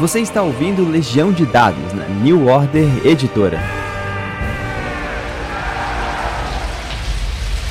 [0.00, 3.60] Você está ouvindo Legião de Dados na New Order Editora.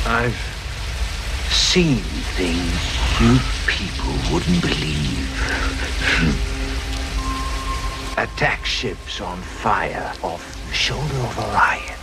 [0.08, 0.34] I've
[1.52, 1.98] seen
[2.38, 2.80] things
[3.20, 5.28] you people wouldn't believe.
[8.16, 11.98] Attack ships on fire off the shoulder of Orion.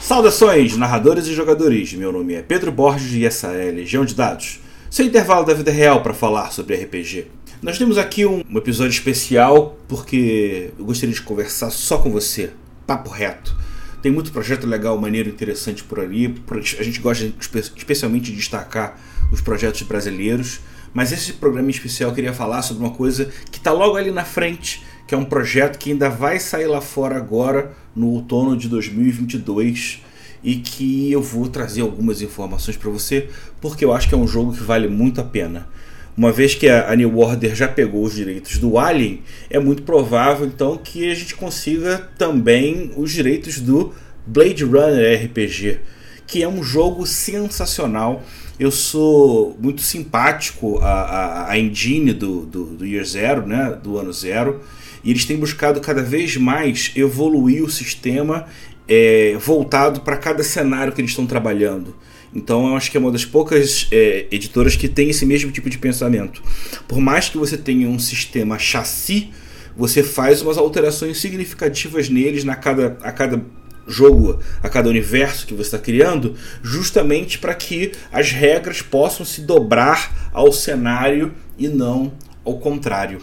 [0.00, 1.92] Saudações, narradores e jogadores.
[1.94, 4.60] Meu nome é Pedro Borges e essa é Legião de Dados.
[4.88, 7.37] Seu intervalo da vida real para falar sobre RPG.
[7.60, 12.50] Nós temos aqui um, um episódio especial porque eu gostaria de conversar só com você,
[12.86, 13.56] papo reto.
[14.00, 16.40] Tem muito projeto legal, maneiro, interessante por ali.
[16.78, 17.32] A gente gosta
[17.76, 18.96] especialmente de destacar
[19.32, 20.60] os projetos brasileiros.
[20.94, 24.84] Mas esse programa especial queria falar sobre uma coisa que está logo ali na frente,
[25.08, 30.00] que é um projeto que ainda vai sair lá fora agora, no outono de 2022
[30.44, 33.28] e que eu vou trazer algumas informações para você,
[33.60, 35.68] porque eu acho que é um jogo que vale muito a pena.
[36.18, 40.46] Uma vez que a New Order já pegou os direitos do Alien, é muito provável
[40.46, 43.94] então que a gente consiga também os direitos do
[44.26, 45.78] Blade Runner RPG,
[46.26, 48.24] que é um jogo sensacional.
[48.58, 53.96] Eu sou muito simpático à, à, à engine do, do, do Year Zero, né, do
[53.96, 54.60] ano zero,
[55.04, 58.46] e eles têm buscado cada vez mais evoluir o sistema
[58.88, 61.94] é, voltado para cada cenário que eles estão trabalhando.
[62.34, 65.70] Então eu acho que é uma das poucas é, editoras que tem esse mesmo tipo
[65.70, 66.42] de pensamento.
[66.86, 69.30] Por mais que você tenha um sistema chassi,
[69.76, 73.40] você faz umas alterações significativas neles na cada, a cada
[73.86, 79.40] jogo, a cada universo que você está criando, justamente para que as regras possam se
[79.40, 82.12] dobrar ao cenário e não
[82.44, 83.20] ao contrário.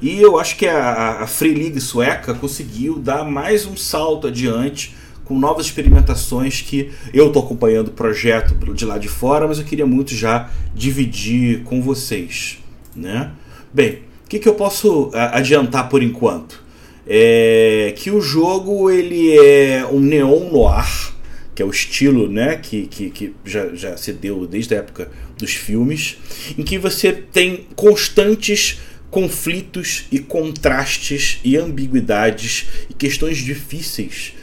[0.00, 4.94] E eu acho que a, a Free League sueca conseguiu dar mais um salto adiante
[5.28, 9.64] com novas experimentações que eu estou acompanhando o projeto de lá de fora, mas eu
[9.64, 12.58] queria muito já dividir com vocês.
[12.96, 13.30] Né?
[13.72, 16.64] Bem, o que, que eu posso adiantar por enquanto?
[17.06, 21.12] É que o jogo ele é um neon noir,
[21.54, 25.10] que é o estilo né, que, que, que já, já se deu desde a época
[25.36, 26.16] dos filmes,
[26.56, 34.34] em que você tem constantes conflitos e contrastes e ambiguidades e questões difíceis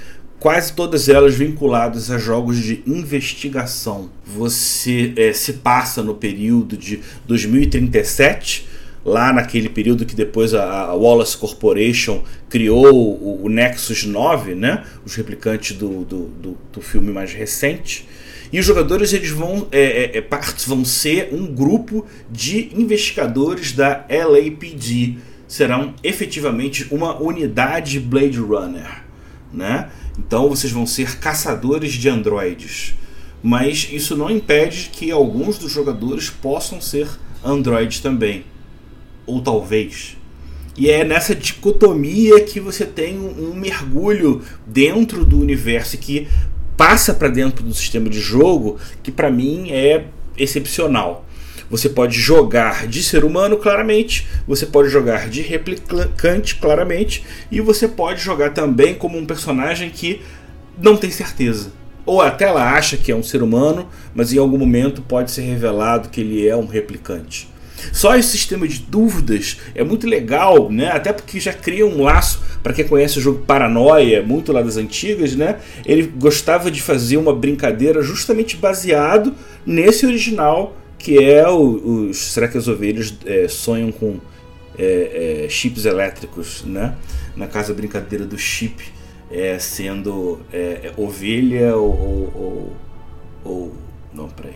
[0.46, 4.12] quase todas elas vinculadas a jogos de investigação.
[4.24, 8.68] Você é, se passa no período de 2037,
[9.04, 14.84] lá naquele período que depois a, Wallace Corporation criou o, Nexus 9, né?
[15.04, 18.08] os replicantes do, do, do, do filme mais recente.
[18.54, 20.24] E os jogadores eles vão, é, é
[20.68, 25.18] vão ser um grupo de investigadores da LAPD.
[25.48, 29.04] Serão efetivamente uma unidade Blade Runner.
[29.52, 29.90] Né?
[30.18, 32.96] Então vocês vão ser caçadores de androides.
[33.44, 37.08] Mas isso não impede que alguns dos jogadores possam ser
[37.44, 38.46] androides também.
[39.26, 40.18] Ou talvez.
[40.78, 46.28] E é nessa dicotomia que você tem um, mergulho dentro do universo que
[46.76, 51.25] passa para dentro do sistema de jogo que para mim é excepcional.
[51.70, 57.88] Você pode jogar de ser humano, claramente, você pode jogar de replicante, claramente, e você
[57.88, 60.22] pode jogar também como um personagem que
[60.82, 61.72] não tem certeza.
[62.06, 65.42] Ou até ela acha que é um ser humano, mas em algum momento pode ser
[65.42, 67.50] revelado que ele é um replicante.
[67.92, 70.92] Só esse sistema de dúvidas é muito legal, né?
[70.92, 74.78] Até porque já cria um laço para quem conhece o jogo Paranoia, muito lá das
[74.78, 75.58] antigas, né?
[75.86, 82.48] Ele gostava de fazer uma brincadeira justamente baseado nesse original que é o, os será
[82.48, 84.20] que as ovelhas é, sonham com
[84.78, 86.96] é, é, chips elétricos, né?
[87.36, 88.84] Na casa brincadeira do chip
[89.30, 92.74] é, sendo é, é, ovelha ou, ou,
[93.44, 93.76] ou,
[94.14, 94.56] não, peraí.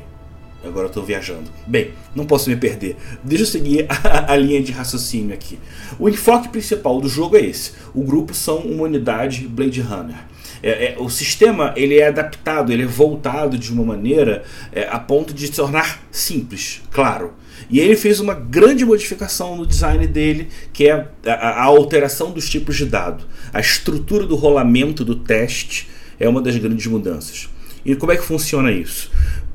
[0.63, 1.49] Agora eu estou viajando.
[1.65, 2.97] Bem, não posso me perder.
[3.23, 5.57] Deixa eu seguir a, a, linha de raciocínio aqui.
[5.97, 7.73] O enfoque principal do jogo é esse.
[7.93, 10.28] O grupo são uma unidade Blade Runner.
[10.61, 14.99] É, é, o sistema ele é adaptado, ele é voltado de uma maneira é, a
[14.99, 17.33] ponto de se tornar simples, claro.
[17.69, 22.49] E ele fez uma grande modificação no design dele, que é a, a alteração dos
[22.49, 23.25] tipos de dado.
[23.53, 25.87] A estrutura do rolamento do teste
[26.19, 27.49] é uma das grandes mudanças.
[27.85, 29.11] E como é que funciona isso?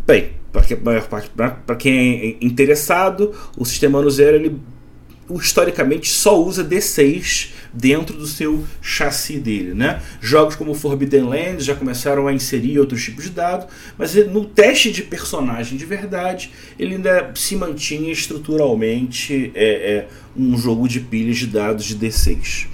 [0.07, 4.61] Bem, para quem é interessado, o sistema ano zero ele
[5.31, 9.75] historicamente só usa D6 dentro do seu chassi dele.
[9.75, 10.01] Né?
[10.21, 13.67] Jogos como Forbidden Lands já começaram a inserir outros tipos de dados,
[13.99, 20.57] mas no teste de personagem de verdade ele ainda se mantinha estruturalmente é, é, um
[20.57, 22.67] jogo de pilhas de dados de D6.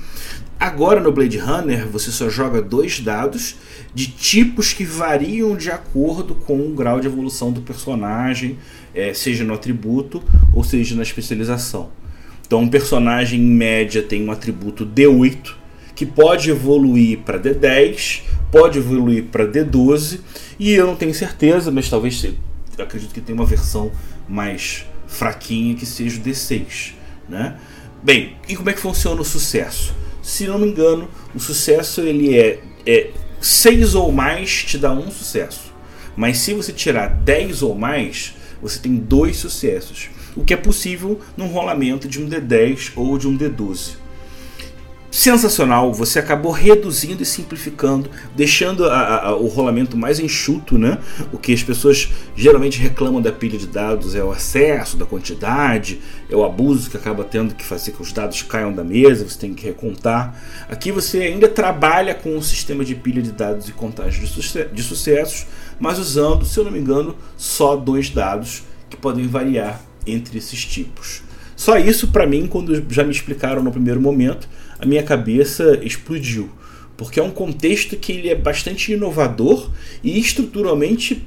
[0.59, 3.57] Agora no Blade Runner você só joga dois dados
[3.95, 8.59] de tipos que variam de acordo com o grau de evolução do personagem,
[8.95, 11.91] é, seja no atributo ou seja na especialização.
[12.51, 15.53] Então, um personagem em média tem um atributo D8
[15.95, 20.19] que pode evoluir para D10, pode evoluir para D12
[20.59, 22.27] e eu não tenho certeza, mas talvez
[22.77, 23.93] acredito que tem uma versão
[24.29, 26.95] mais fraquinha que seja o D6,
[27.29, 27.57] né?
[28.03, 29.95] Bem, e como é que funciona o sucesso?
[30.21, 33.11] Se não me engano, o sucesso ele é, é
[33.41, 35.73] 6 ou mais te dá um sucesso.
[36.17, 40.09] Mas se você tirar 10 ou mais, você tem dois sucessos.
[40.41, 44.01] O que é possível num rolamento de um D10 ou de um D12
[45.11, 45.93] sensacional.
[45.93, 50.99] Você acabou reduzindo e simplificando, deixando a, a, o rolamento mais enxuto, né?
[51.31, 56.01] O que as pessoas geralmente reclamam da pilha de dados é o excesso da quantidade,
[56.31, 59.39] é o abuso que acaba tendo que fazer que os dados caiam da mesa, você
[59.39, 60.41] tem que recontar.
[60.71, 64.65] Aqui você ainda trabalha com um sistema de pilha de dados e contagem de, suce
[64.73, 65.47] de sucessos,
[65.79, 70.65] mas usando, se eu não me engano, só dois dados que podem variar entre esses
[70.65, 71.23] tipos.
[71.57, 74.49] Só isso para mim, quando já me explicaram no primeiro momento,
[74.79, 76.49] a minha cabeça explodiu.
[76.97, 79.71] Porque é um contexto que ele é bastante inovador
[80.03, 81.27] e estruturalmente.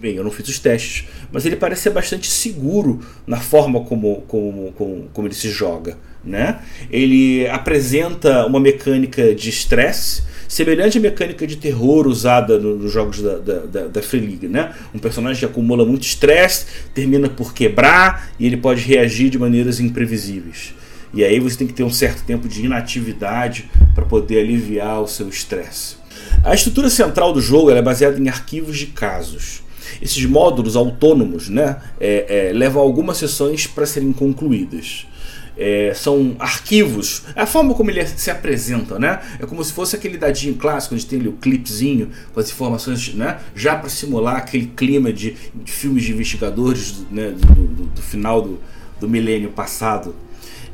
[0.00, 4.22] Bem, eu não fiz os testes, mas ele parece ser bastante seguro na forma como,
[4.22, 5.96] como, como, como ele se joga.
[6.24, 6.58] Né?
[6.90, 13.38] Ele apresenta uma mecânica de estresse semelhante à mecânica de terror usada nos jogos da,
[13.38, 14.48] da, da, da Free League.
[14.48, 14.74] Né?
[14.92, 19.78] Um personagem que acumula muito estresse, termina por quebrar e ele pode reagir de maneiras
[19.78, 20.74] imprevisíveis.
[21.14, 25.06] E aí você tem que ter um certo tempo de inatividade para poder aliviar o
[25.06, 25.96] seu estresse.
[26.42, 29.62] A estrutura central do jogo é baseada em arquivos de casos.
[30.02, 35.06] Esses módulos autônomos né, é, é, levam algumas sessões para serem concluídas.
[35.56, 39.20] É, são arquivos, é a forma como ele se apresenta, né?
[39.38, 43.14] É como se fosse aquele dadinho clássico, onde tem ali o clipezinho com as informações,
[43.14, 43.38] né?
[43.54, 47.30] Já para simular aquele clima de, de filmes de investigadores né?
[47.30, 48.58] do, do, do final do,
[48.98, 50.14] do milênio passado.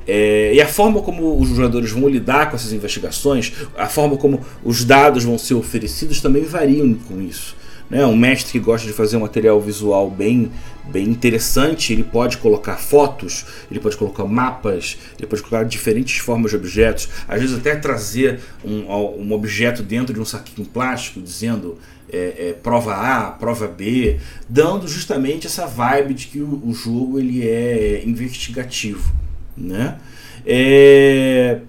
[0.06, 4.40] É, e a forma como os jogadores vão lidar com essas investigações, a forma como
[4.64, 7.56] os dados vão ser oferecidos também variam com isso.
[7.88, 8.04] Né?
[8.04, 10.50] Um mestre que gosta de fazer um material visual bem,
[10.84, 16.50] bem interessante, ele pode colocar fotos, ele pode colocar mapas, ele pode colocar diferentes formas
[16.50, 18.90] de objetos, às vezes até trazer um,
[19.20, 21.78] um objeto dentro de um saquinho plástico dizendo
[22.12, 24.18] é, é, prova A, prova B,
[24.48, 29.12] dando justamente essa vibe de que o, o jogo ele é investigativo.
[29.56, 29.98] Né?
[30.44, 31.60] É...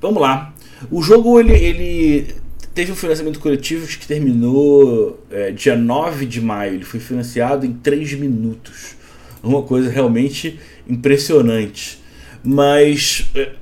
[0.00, 0.52] Vamos lá.
[0.90, 2.34] O jogo ele, ele
[2.74, 6.74] teve um financiamento coletivo que terminou é, dia 9 de maio.
[6.74, 8.96] Ele foi financiado em 3 minutos.
[9.42, 10.58] Uma coisa realmente
[10.88, 11.98] impressionante.
[12.42, 13.52] Mas é,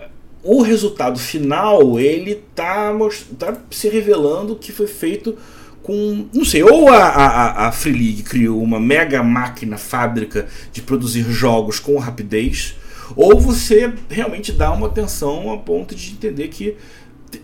[0.42, 2.92] o resultado final ele está
[3.38, 5.36] tá se revelando que foi feito
[5.82, 6.26] com.
[6.32, 11.24] Não sei, ou a, a, a Free League criou uma mega máquina fábrica de produzir
[11.30, 12.76] jogos com rapidez
[13.16, 16.76] ou você realmente dá uma atenção a ponto de entender que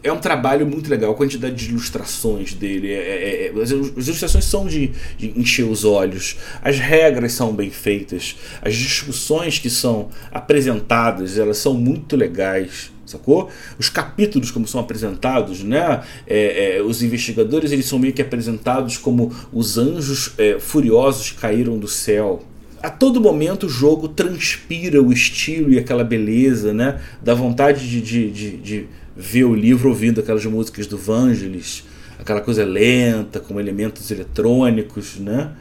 [0.02, 2.92] é um trabalho muito legal, a quantidade de ilustrações dele.
[2.92, 7.70] É, é, é, as ilustrações são de, de, encher os olhos, as regras são bem
[7.70, 12.94] feitas, as discussões que são apresentadas elas são muito legais.
[13.04, 13.48] Sacou?
[13.78, 16.02] Os capítulos como são apresentados, né?
[16.26, 21.38] É, é, os investigadores eles são meio que apresentados como os anjos é, furiosos que
[21.38, 22.42] caíram do céu
[22.82, 27.00] a todo momento o jogo transpira o estilo e aquela beleza, né?
[27.22, 31.85] Da vontade de, de, de, de ver o livro ouvindo aquelas músicas do Vangelis,
[32.19, 35.53] aquela coisa lenta, com elementos eletrônicos, né?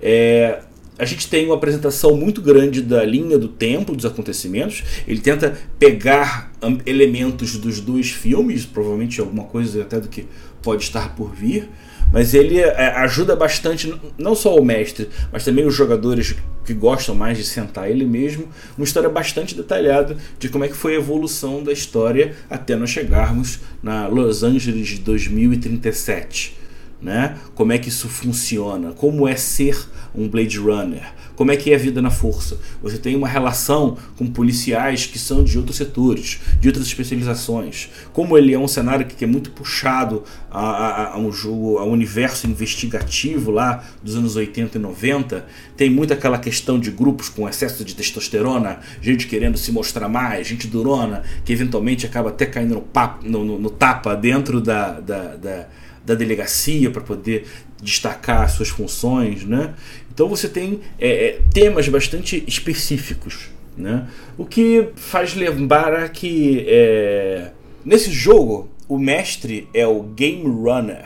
[0.00, 0.60] É,
[0.98, 4.82] a gente tem uma apresentação muito grande da linha do tempo dos acontecimentos.
[5.08, 6.52] Ele tenta pegar
[6.84, 10.26] elementos dos dois filmes, provavelmente alguma coisa até do que
[10.62, 11.70] pode estar por vir
[12.12, 17.14] mas ele é, ajuda bastante, não só o mestre, mas também os jogadores que gostam
[17.14, 20.98] mais de sentar ele mesmo, uma história bastante detalhada de como é que foi a
[20.98, 26.58] evolução da história até nós chegarmos na Los Angeles de 2037.
[27.00, 27.38] Né?
[27.54, 28.92] Como é que isso funciona?
[28.92, 29.78] Como é ser
[30.14, 31.12] um Blade Runner?
[31.40, 32.58] Como é que é a vida na força?
[32.82, 37.88] Você tem uma relação com policiais que são de outros setores, de outras especializações.
[38.12, 41.84] Como ele é um cenário que é muito puxado a, a, a um jogo, a
[41.86, 45.46] um universo investigativo lá dos anos 80 e 90,
[45.78, 50.46] tem muito aquela questão de grupos com excesso de testosterona, gente querendo se mostrar mais,
[50.46, 55.00] gente durona, que eventualmente acaba até caindo no, papo, no, no, no tapa dentro da,
[55.00, 55.66] da, da
[56.04, 57.46] da delegacia para poder
[57.82, 59.74] destacar suas funções, né?
[60.12, 64.06] Então você tem é, é, temas bastante específicos, né?
[64.36, 67.50] O que faz lembrar que é,
[67.84, 71.04] nesse jogo o mestre é o game runner.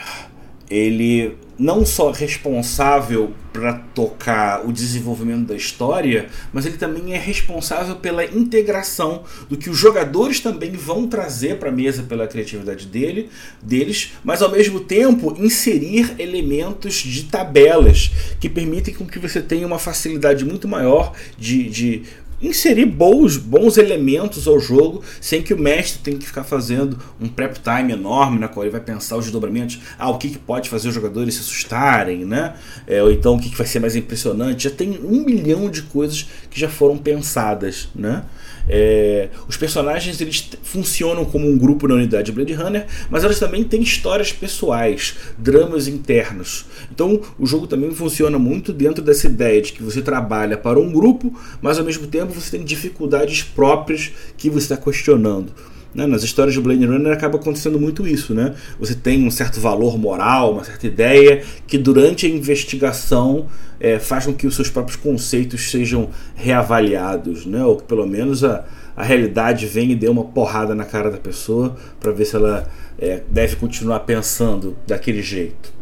[0.75, 7.95] Ele não só responsável para tocar o desenvolvimento da história, mas ele também é responsável
[7.95, 13.31] pela integração do que os jogadores também vão trazer para a mesa pela criatividade dele,
[13.63, 19.69] deles, mas ao mesmo tempo inserir elementos de tabelas que permitem com que você tenha
[19.69, 22.03] uma facilidade muito maior de, de
[22.41, 27.29] inserir bons, bons elementos ao jogo sem que o mestre tenha que ficar fazendo um
[27.29, 30.69] prep time enorme na qual ele vai pensar os desdobramentos, ah, o que, que pode
[30.69, 32.55] fazer os jogadores se assustarem, né?
[32.87, 34.65] É, ou então o que, que vai ser mais impressionante.
[34.65, 38.25] Já tem um milhão de coisas que já foram pensadas, né?
[38.69, 43.63] É, os personagens eles funcionam como um grupo na unidade Blade Runner, mas elas também
[43.63, 46.65] têm histórias pessoais, dramas internos.
[46.91, 50.91] Então o jogo também funciona muito dentro dessa ideia de que você trabalha para um
[50.91, 55.53] grupo, mas ao mesmo tempo você tem dificuldades próprias que você está questionando.
[55.95, 56.07] Né?
[56.07, 58.35] Nas histórias de Blade Runner acaba acontecendo muito isso.
[58.35, 58.55] Né?
[58.81, 63.47] Você tem um certo valor moral, uma certa ideia, que durante a investigação
[63.79, 67.65] é, faz com que os seus próprios conceitos sejam reavaliados, né?
[67.65, 68.65] ou que pelo menos a,
[68.97, 72.69] a realidade venha e dê uma porrada na cara da pessoa para ver se ela
[72.99, 75.73] é, deve continuar pensando daquele jeito.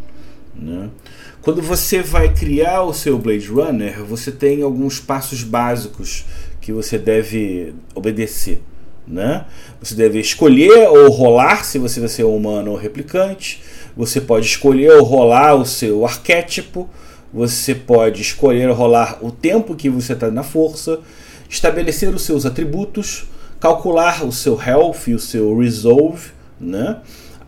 [0.54, 0.90] Né?
[1.42, 6.24] Quando você vai criar o seu Blade Runner, você tem alguns passos básicos
[6.60, 8.62] que você deve obedecer.
[9.04, 9.44] Né?
[9.82, 13.60] Você deve escolher ou rolar se você vai ser humano ou replicante.
[13.96, 16.88] Você pode escolher ou rolar o seu arquétipo.
[17.34, 21.00] Você pode escolher ou rolar o tempo que você está na força.
[21.50, 23.24] Estabelecer os seus atributos.
[23.58, 26.30] Calcular o seu health e o seu resolve.
[26.60, 26.98] Né?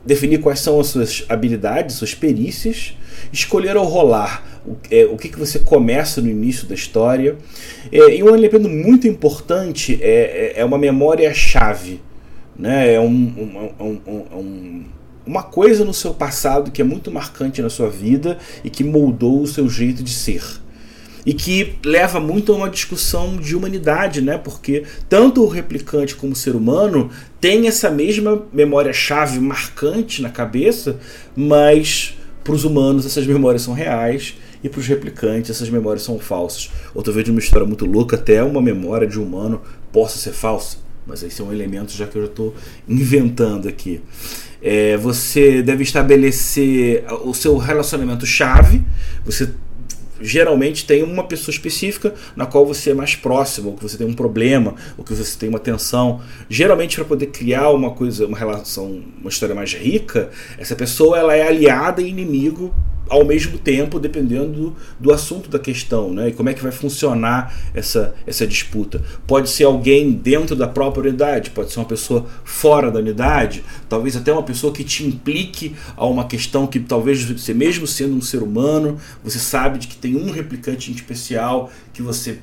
[0.05, 2.97] Definir quais são as suas habilidades, suas perícias.
[3.33, 7.37] Escolher ou rolar o, é, o que, que você começa no início da história.
[7.91, 12.01] É, e um elemento muito importante é, é, é uma memória-chave.
[12.57, 12.95] Né?
[12.95, 14.01] É um, um,
[14.37, 14.85] um,
[15.27, 19.43] uma coisa no seu passado que é muito marcante na sua vida e que moldou
[19.43, 20.64] o seu jeito de ser
[21.27, 24.37] e que leva muito a uma discussão de humanidade, né?
[24.37, 30.99] Porque tanto o replicante como o ser humano tem essa mesma memória-chave marcante na cabeça,
[31.35, 36.19] mas para os humanos essas memórias são reais e para os replicantes essas memórias são
[36.19, 36.71] falsas.
[36.95, 40.85] Ou talvez de uma história muito louca, até uma memória de humano possa ser falsa.
[41.07, 42.55] Mas esse é um elemento já que eu já estou
[42.89, 44.01] inventando aqui.
[44.63, 48.83] É, você deve estabelecer o seu relacionamento chave.
[49.27, 49.51] Você
[50.25, 54.07] geralmente tem uma pessoa específica na qual você é mais próximo, ou que você tem
[54.07, 56.21] um problema, ou que você tem uma tensão.
[56.49, 61.35] Geralmente para poder criar uma coisa, uma relação, uma história mais rica, essa pessoa ela
[61.35, 62.75] é aliada e inimigo
[63.09, 66.29] ao mesmo tempo, dependendo do, do, assunto da questão, né?
[66.29, 69.03] E como é que vai funcionar essa, essa disputa.
[69.27, 74.17] Pode ser alguém dentro da própria unidade, pode ser uma pessoa fora da unidade, talvez
[74.17, 78.23] até uma pessoa que te implique a uma questão que talvez você, mesmo sendo um
[78.23, 82.39] ser humano, você sabe de que tem um replicante em especial que você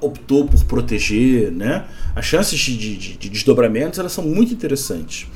[0.00, 1.84] optou por proteger, né?
[2.14, 5.26] As chances de, de, de desdobramentos elas são muito interessantes.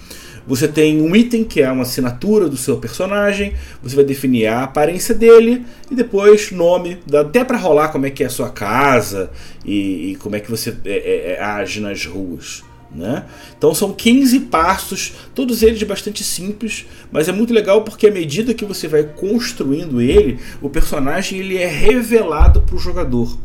[0.46, 4.64] Você tem um item que é uma assinatura do seu personagem, você vai definir a
[4.64, 8.50] aparência dele e depois nome, dá até para rolar como é que é a sua
[8.50, 9.30] casa
[9.64, 12.62] e, e como é que você é, é, é age nas ruas.
[12.92, 13.24] Né?
[13.56, 18.52] Então são 15 passos, todos eles bastante simples, mas é muito legal porque à medida
[18.52, 23.38] que você vai construindo ele, o personagem ele é revelado para o jogador.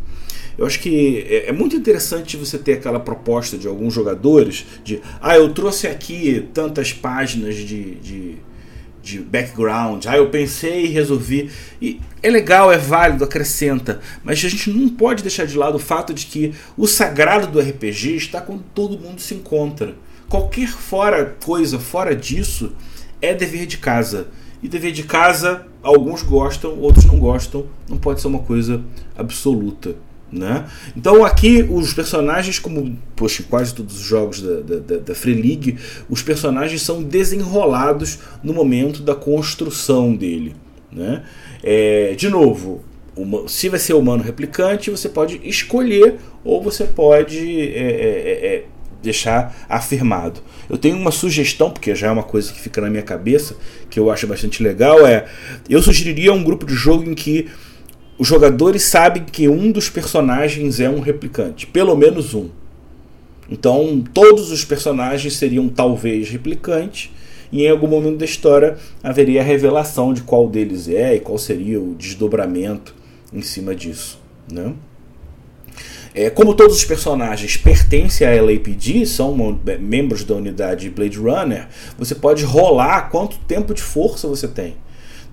[0.57, 5.01] Eu acho que é, é, muito interessante você ter aquela proposta de alguns jogadores de
[5.21, 8.37] ah, eu trouxe aqui tantas páginas de, de,
[9.03, 11.49] de background, ah, eu pensei e resolvi.
[11.81, 15.79] E é legal, é válido, acrescenta, mas a gente não pode deixar de lado o
[15.79, 19.95] fato de que o sagrado do RPG está quando todo mundo se encontra.
[20.29, 22.73] Qualquer fora coisa fora disso
[23.21, 24.27] é dever de casa.
[24.63, 27.67] E dever de casa, alguns gostam, outros não gostam.
[27.87, 28.83] Não pode ser uma coisa
[29.15, 29.95] absoluta.
[30.35, 30.65] Né?
[30.97, 35.77] Então aqui os personagens, como poxa, quase todos os jogos da, da, da, Free League,
[36.09, 40.53] os personagens são desenrolados no momento da construção dele.
[40.91, 41.23] Né?
[41.63, 42.83] É, de novo,
[43.15, 48.55] uma, se vai ser humano replicante, você pode escolher ou você pode é, é, é,
[48.55, 48.65] é
[49.01, 50.41] deixar afirmado.
[50.69, 53.55] Eu tenho uma sugestão, porque já é uma coisa que fica na minha cabeça,
[53.89, 55.27] que eu acho bastante legal, é
[55.69, 57.47] eu sugeriria um grupo de jogo em que
[58.17, 62.49] os jogadores sabem que um dos personagens é um replicante, pelo menos um.
[63.49, 67.11] Então, todos os personagens seriam talvez replicantes,
[67.51, 71.37] e em algum momento da história haveria a revelação de qual deles é e qual
[71.37, 72.95] seria o desdobramento
[73.31, 74.19] em cima disso.
[74.51, 74.73] Né?
[76.13, 81.67] É, como todos os personagens pertencem à LAPD, são membros da unidade Blade Runner,
[81.97, 84.75] você pode rolar quanto tempo de força você tem.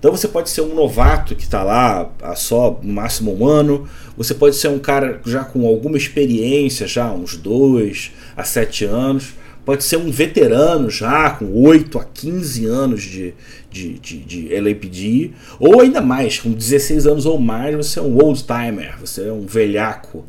[0.03, 3.87] Então você pode ser um novato que está lá há só no máximo um ano,
[4.17, 9.29] você pode ser um cara já com alguma experiência, já uns dois a sete anos,
[9.63, 13.33] pode ser um veterano já com 8 a 15 anos de,
[13.71, 18.21] de, de, de LAPD, ou ainda mais, com 16 anos ou mais, você é um
[18.21, 20.25] old timer, você é um velhaco,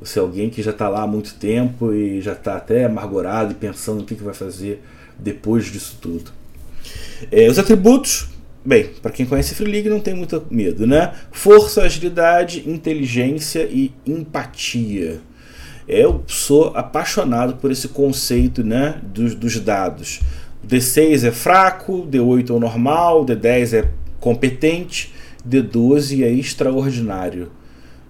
[0.00, 3.52] você é alguém que já está lá há muito tempo e já está até amargurado
[3.52, 4.82] e pensando o que, que vai fazer
[5.18, 6.30] depois disso tudo.
[7.30, 8.37] É, os atributos,
[8.68, 11.14] bem, para quem conhece Free League não tem muito medo, né?
[11.32, 15.20] Força, agilidade, inteligência e empatia.
[15.88, 20.20] Eu sou apaixonado por esse conceito né, dos, dos dados.
[20.66, 23.88] D6 é fraco, D8 é o normal, D10 é
[24.20, 25.14] competente,
[25.48, 27.50] D12 é extraordinário.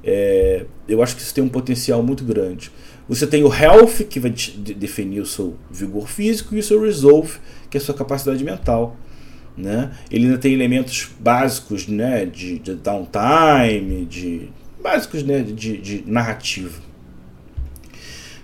[0.02, 2.72] É, eu acho que isso tem um potencial muito grande.
[3.08, 4.34] Você tem o Health, que vai
[4.76, 7.38] definir o seu vigor físico, e o seu Resolve,
[7.70, 8.96] que é a sua capacidade mental.
[9.58, 9.90] Né?
[10.10, 14.48] Ele ainda tem elementos básicos né, de, de downtime, de
[14.80, 16.80] básicos né, de, de narrativa.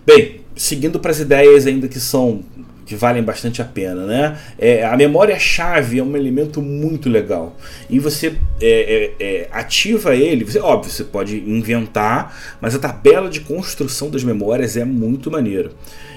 [0.05, 2.43] Bem, seguindo para as ideias ainda que são
[2.85, 4.39] que valem bastante a pena, né?
[4.59, 7.57] É, a memória-chave é um elemento muito legal
[7.89, 10.45] e você é, é, é, ativa ele.
[10.45, 15.71] Você, óbvio, você pode inventar, mas a tabela de construção das memórias é muito maneira.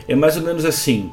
[0.10, 1.10] É mais ou menos assim.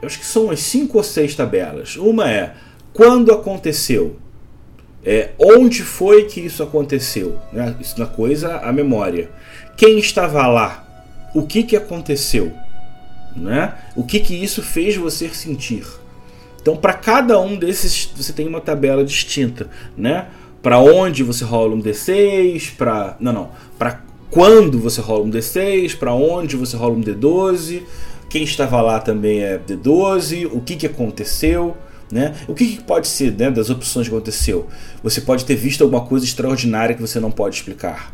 [0.00, 1.96] Eu acho que são umas cinco ou seis tabelas.
[1.96, 2.54] Uma é
[2.92, 4.16] quando aconteceu,
[5.04, 7.74] é, onde foi que isso aconteceu, né?
[7.80, 9.30] Isso na coisa, a memória.
[9.76, 10.84] Quem estava lá?
[11.34, 12.52] O que que aconteceu?
[13.38, 13.74] né?
[13.96, 15.84] O que que isso fez você sentir?
[16.60, 20.26] Então, para cada um desses, você tem uma tabela distinta, né?
[20.62, 25.96] Para onde você rola um D6, para não, não, para quando você rola um D6,
[25.96, 27.82] para onde você rola um D12,
[28.28, 31.76] quem estava lá também é D12, o que que aconteceu,
[32.10, 32.34] né?
[32.46, 34.66] O que, que pode ser né, das opções que aconteceu?
[35.02, 38.12] Você pode ter visto alguma coisa extraordinária que você não pode explicar.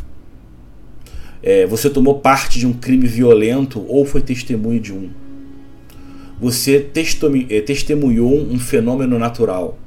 [1.43, 5.11] É, você tomou parte de um crime violento ou foi testemunho de um.
[6.41, 6.91] Você
[7.51, 9.79] é, testemunhou um fenômeno natural.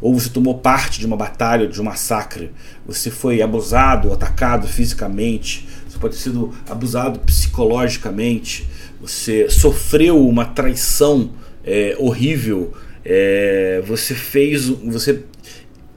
[0.00, 2.50] Ou você tomou parte de uma batalha, de um massacre.
[2.86, 5.68] Você foi abusado, atacado fisicamente.
[5.86, 8.66] Você pode ter sido abusado psicologicamente.
[9.00, 11.30] Você sofreu uma traição
[11.64, 12.72] é, horrível.
[13.04, 14.68] É, você fez.
[14.68, 15.24] Você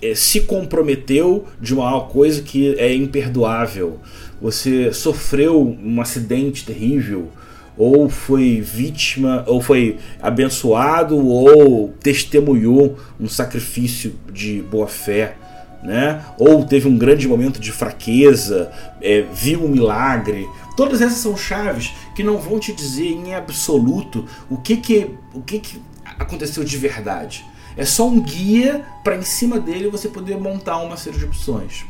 [0.01, 3.99] é, se comprometeu de uma coisa que é imperdoável
[4.43, 7.29] você sofreu um acidente terrível,
[7.77, 15.37] ou foi vítima, ou foi abençoado, ou testemunhou um sacrifício de boa fé,
[15.81, 16.21] né?
[16.37, 18.69] ou teve um grande momento de fraqueza,
[19.01, 20.45] é, viu um milagre.
[20.75, 25.41] Todas essas são chaves que não vão te dizer em absoluto o que, que, o
[25.41, 25.81] que, que
[26.19, 27.45] aconteceu de verdade.
[27.75, 31.85] É só um guia para em cima dele você poder montar uma série de opções.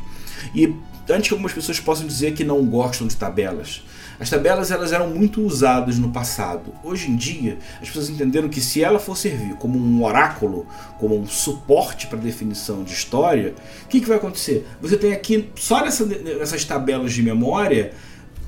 [0.54, 0.74] E
[1.08, 3.82] antes que algumas pessoas possam dizer que não gostam de tabelas.
[4.18, 6.72] As tabelas elas eram muito usadas no passado.
[6.84, 10.66] Hoje em dia, as pessoas entenderam que se ela for servir como um oráculo,
[10.98, 14.66] como um suporte para definição de história, o que, que vai acontecer?
[14.80, 17.92] Você tem aqui, só nessa, nessas tabelas de memória,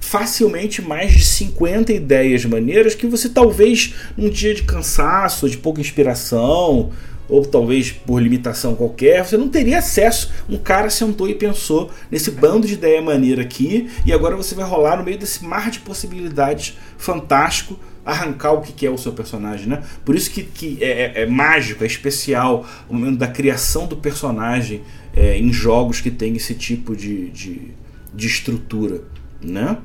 [0.07, 5.81] facilmente mais de 50 ideias maneiras que você talvez num dia de cansaço, de pouca
[5.81, 6.92] inspiração,
[7.29, 10.31] ou talvez por limitação qualquer, você não teria acesso.
[10.49, 14.64] Um cara sentou e pensou nesse bando de ideia maneira aqui, e agora você vai
[14.64, 19.66] rolar no meio desse mar de possibilidades fantástico arrancar o que é o seu personagem,
[19.66, 19.83] né?
[20.05, 23.97] Por isso que, que é, é, é mágico, é especial o momento da criação do
[23.97, 27.73] personagem é, em jogos que tem esse tipo de, de,
[28.14, 29.03] de estrutura,
[29.42, 29.79] né?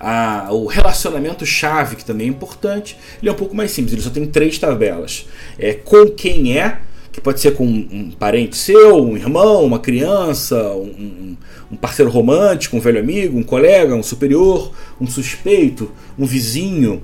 [0.00, 4.02] A, o relacionamento chave, que também é importante, ele é um pouco mais simples, ele
[4.02, 5.26] só tem três tabelas.
[5.58, 6.80] É com quem é,
[7.12, 11.36] que pode ser com um parente seu, um irmão, uma criança, um,
[11.72, 17.02] um parceiro romântico, um velho amigo, um colega, um superior, um suspeito, um vizinho,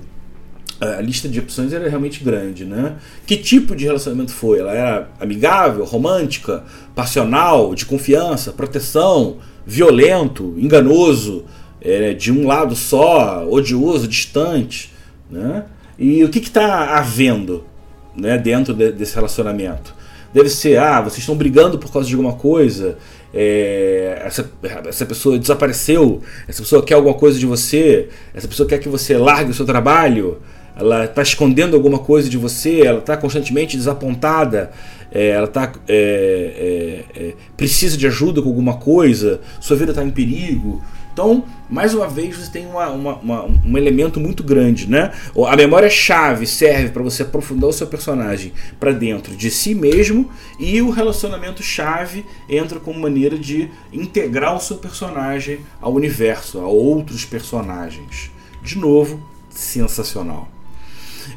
[0.79, 2.95] a lista de opções era realmente grande, né?
[3.25, 4.59] Que tipo de relacionamento foi?
[4.59, 11.45] Ela era amigável, romântica, passional, de confiança, proteção, violento, enganoso,
[11.83, 14.91] é, de um lado só, odioso, distante,
[15.29, 15.65] né?
[15.97, 17.65] E o que está havendo
[18.15, 19.93] né, dentro de, desse relacionamento?
[20.33, 22.97] Deve ser, ah, vocês estão brigando por causa de alguma coisa,
[23.31, 24.49] é, essa,
[24.85, 29.15] essa pessoa desapareceu, essa pessoa quer alguma coisa de você, essa pessoa quer que você
[29.15, 30.39] largue o seu trabalho,
[30.75, 34.71] ela está escondendo alguma coisa de você, ela está constantemente desapontada,
[35.11, 40.03] é, ela tá, é, é, é, precisa de ajuda com alguma coisa, sua vida está
[40.03, 40.83] em perigo.
[41.13, 45.11] Então, mais uma vez, você tem uma, uma, uma, um elemento muito grande, né?
[45.47, 50.81] A memória-chave serve para você aprofundar o seu personagem para dentro de si mesmo e
[50.81, 58.31] o relacionamento-chave entra como maneira de integrar o seu personagem ao universo, a outros personagens.
[58.63, 59.21] De novo,
[59.51, 60.52] sensacional.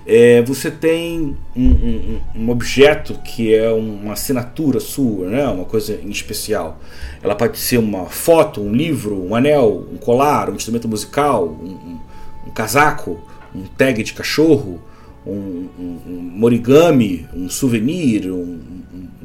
[0.07, 5.49] É, você tem um, um, um, objeto que é uma assinatura sua, né?
[5.49, 6.81] uma coisa em especial.
[7.21, 11.99] Ela pode ser uma foto, um livro, um anel, um colar, um instrumento musical, um,
[12.47, 13.21] um casaco,
[13.53, 14.81] um tag de cachorro,
[15.27, 18.61] um, origami, um souvenir, um,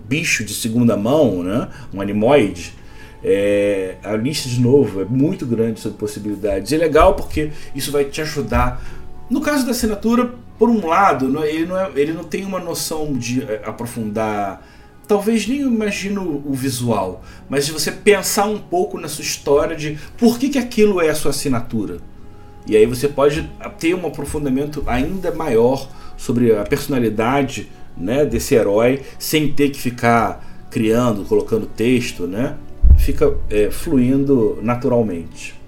[0.09, 1.67] bicho de segunda mão, né?
[1.93, 2.73] um animoide.
[3.23, 6.71] É, a lista, de novo, é muito grande sobre possibilidades.
[6.71, 8.83] E é legal porque isso vai te ajudar.
[9.29, 12.59] No caso da assinatura, por um lado, é, ele não, é, ele não tem uma
[12.59, 14.63] noção de é, aprofundar.
[15.07, 19.97] Talvez nem imagino o visual, mas de você pensar um pouco na sua história de
[20.19, 21.97] por que, que aquilo é a sua assinatura.
[22.67, 29.01] E aí você pode ter um aprofundamento ainda maior sobre a personalidade né, desse herói,
[29.17, 32.55] sem ter que ficar criando, colocando texto, né?
[32.99, 35.59] Fica é, fluindo naturalmente.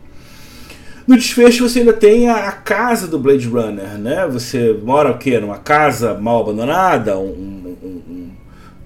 [1.05, 4.25] No desfecho você ainda tem a, a, casa do Blade Runner, né?
[4.31, 5.37] Você mora o quê?
[5.37, 8.31] Numa casa mal abandonada, um, um, um,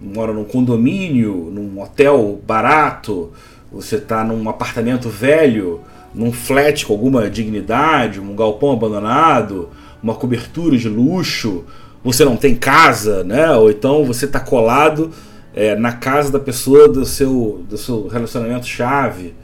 [0.01, 3.32] mora num condomínio, num hotel barato,
[3.71, 5.82] você está num apartamento velho,
[6.13, 9.69] num flat com alguma dignidade, um galpão abandonado,
[10.01, 11.65] uma cobertura de luxo,
[12.03, 13.51] você não tem casa, né?
[13.51, 15.12] Ou então você está colado
[15.53, 19.36] é, na casa da pessoa do seu, do seu relacionamento chave.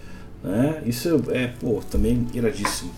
[0.43, 0.81] Né?
[0.85, 2.91] Isso é pô, também iradíssimo.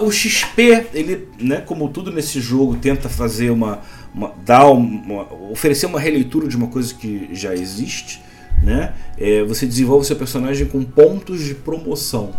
[0.00, 3.80] O XP, ele, né, como tudo nesse jogo, tenta fazer uma.
[4.14, 8.20] uma dar uma, oferecer uma releitura de uma coisa que já existe.
[8.62, 8.94] Né?
[9.18, 12.32] É, você desenvolve seu personagem com pontos de promoção.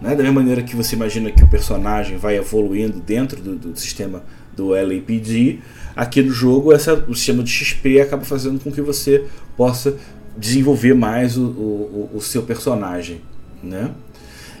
[0.00, 0.10] Né?
[0.10, 4.24] Da mesma maneira que você imagina que o personagem vai evoluindo dentro do, do sistema
[4.54, 5.60] do LAPD,
[5.96, 9.24] aqui no jogo essa, o sistema de XP acaba fazendo com que você
[9.56, 9.96] possa
[10.36, 13.20] desenvolver mais o, o, o seu personagem.
[13.62, 13.90] Né?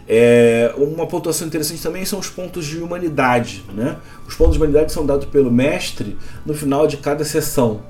[0.08, 3.64] É, uma pontuação interessante também são os pontos de humanidade.
[3.72, 3.96] Né?
[4.26, 7.80] Os pontos de humanidade são dados pelo mestre no final de cada sessão.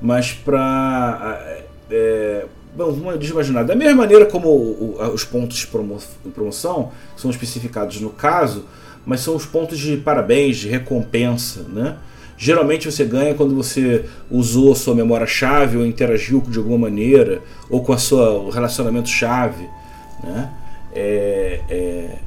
[0.00, 1.62] Mas para.
[1.90, 3.64] É, bom, vamos imaginar.
[3.64, 5.98] Da mesma maneira como o, o, os pontos de promo,
[6.34, 8.64] promoção são especificados no caso,
[9.04, 11.66] mas são os pontos de parabéns, de recompensa.
[11.68, 11.96] Né?
[12.42, 17.84] Geralmente você ganha quando você usou a sua memória-chave ou interagiu de alguma maneira, ou
[17.84, 19.68] com a sua, relacionamento-chave.
[20.24, 20.50] Né?
[20.94, 22.18] É, é,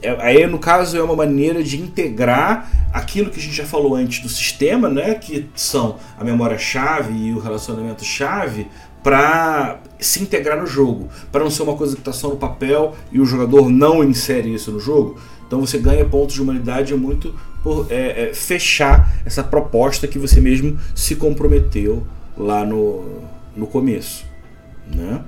[0.00, 3.94] é, aí, no caso, é uma maneira de integrar aquilo que a gente já falou
[3.94, 5.14] antes do sistema, né?
[5.16, 8.66] que são a memória-chave e o relacionamento-chave,
[9.02, 12.94] para se integrar no jogo, para não ser uma coisa que está só no papel
[13.12, 15.18] e o jogador não insere isso no jogo.
[15.46, 20.40] Então você ganha pontos de humanidade muito por é, é, fechar essa proposta que você
[20.40, 23.22] mesmo se comprometeu lá no,
[23.56, 24.24] no começo.
[24.86, 25.22] Né?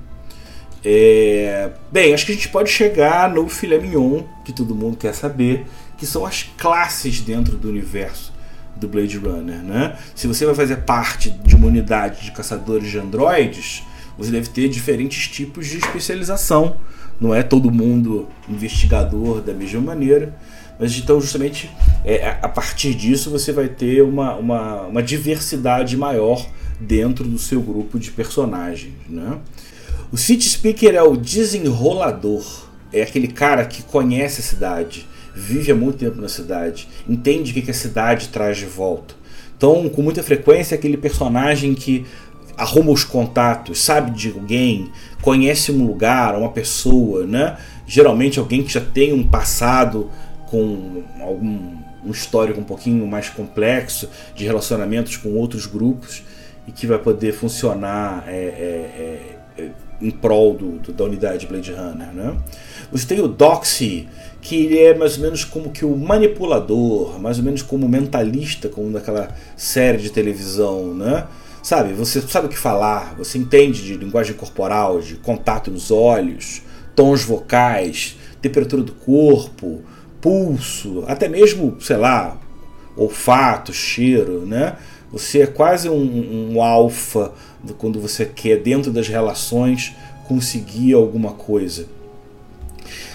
[0.83, 5.13] É, bem, acho que a gente pode chegar no filé mignon, que todo mundo quer
[5.13, 5.65] saber,
[5.97, 8.33] que são as classes dentro do universo
[8.75, 9.59] do Blade Runner.
[9.59, 9.97] Né?
[10.15, 13.83] Se você vai fazer parte de uma unidade de caçadores de androides,
[14.17, 16.75] você deve ter diferentes tipos de especialização.
[17.19, 20.35] Não é todo mundo investigador da mesma maneira.
[20.79, 21.69] Mas então, justamente,
[22.03, 26.45] é, a partir disso, você vai ter uma, uma, uma diversidade maior
[26.79, 28.93] dentro do seu grupo de personagens.
[29.07, 29.37] Né?
[30.11, 32.43] O City Speaker é o desenrolador,
[32.91, 37.63] é aquele cara que conhece a cidade, vive há muito tempo na cidade, entende o
[37.63, 39.15] que a cidade traz de volta.
[39.57, 42.05] Então, com muita frequência, é aquele personagem que
[42.57, 47.57] arruma os contatos, sabe de alguém, conhece um lugar, uma pessoa, né?
[47.87, 50.11] Geralmente alguém que já tem um passado
[50.53, 56.21] com algum um histórico um pouquinho mais complexo de relacionamentos com outros grupos
[56.67, 61.71] e que vai poder funcionar é, é, é, em prol do, do, da unidade Blade
[61.71, 62.13] Runner.
[62.13, 62.37] Né?
[62.91, 64.07] Você tem o Doxy,
[64.41, 67.89] que ele é mais ou menos como que o manipulador, mais ou menos como o
[67.89, 71.25] mentalista, como daquela série de televisão, né?
[71.63, 76.61] Sabe, você sabe o que falar, você entende de linguagem corporal, de contato nos olhos,
[76.93, 79.81] tons vocais, temperatura do corpo,
[80.23, 82.37] pulso, até mesmo, sei lá,
[82.95, 84.77] olfato, cheiro, né?
[85.11, 87.33] Você é quase um, um alfa
[87.77, 89.93] quando você quer, dentro das relações,
[90.25, 91.87] conseguir alguma coisa.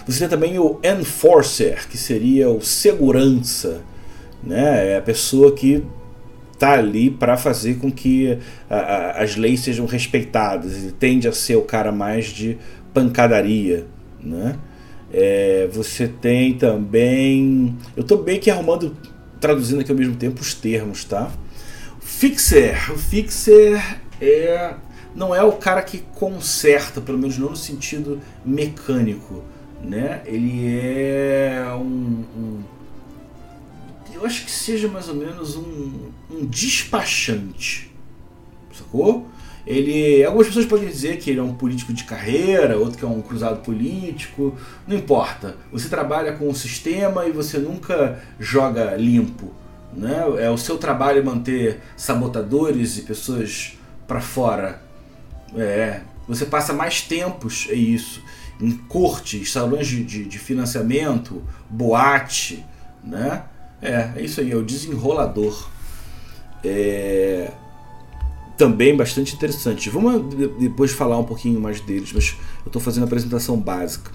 [0.06, 3.80] Você tem também o enforcer, que seria o segurança,
[4.44, 4.92] né?
[4.92, 5.82] É a pessoa que
[6.52, 10.76] está ali para fazer com que a, a, as leis sejam respeitadas.
[10.76, 12.58] Ele tende a ser o cara mais de
[12.92, 13.86] pancadaria,
[14.22, 14.56] né?
[15.12, 17.76] É, você tem também.
[17.96, 18.96] Eu estou bem que arrumando,
[19.40, 21.30] traduzindo aqui ao mesmo tempo os termos, tá?
[22.00, 22.92] Fixer.
[22.92, 24.74] O fixer é
[25.14, 29.42] não é o cara que conserta, pelo menos não no sentido mecânico,
[29.82, 30.22] né?
[30.26, 32.62] Ele é um, um
[34.18, 37.92] eu acho que seja mais ou menos um, um despachante,
[38.72, 39.28] sacou?
[39.68, 43.06] Ele, algumas pessoas podem dizer que ele é um político de carreira, outro que é
[43.06, 45.56] um cruzado político, não importa.
[45.70, 49.52] Você trabalha com o sistema e você nunca joga limpo,
[49.92, 50.24] né?
[50.38, 53.76] É o seu trabalho manter sabotadores e pessoas
[54.06, 54.80] para fora.
[55.54, 58.22] É, você passa mais tempos, é isso,
[58.58, 62.64] em cortes, salões de, de, de financiamento, boate,
[63.04, 63.42] né?
[63.82, 65.68] É, é isso aí, é o desenrolador.
[66.64, 67.52] É,
[68.58, 69.88] também bastante interessante.
[69.88, 74.10] Vamos depois falar um pouquinho mais deles, mas eu estou fazendo a apresentação básica.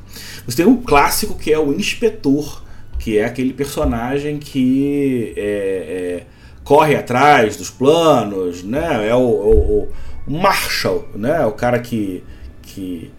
[0.45, 2.61] Você tem um clássico que é o inspetor,
[2.99, 6.27] que é aquele personagem que é, é,
[6.63, 9.07] corre atrás dos planos, né?
[9.07, 9.89] É o, o,
[10.27, 11.45] o Marshall, né?
[11.45, 12.21] O cara que,
[12.61, 13.09] que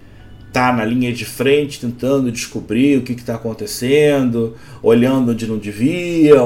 [0.54, 6.36] tá na linha de frente tentando descobrir o que está acontecendo, olhando onde não devia,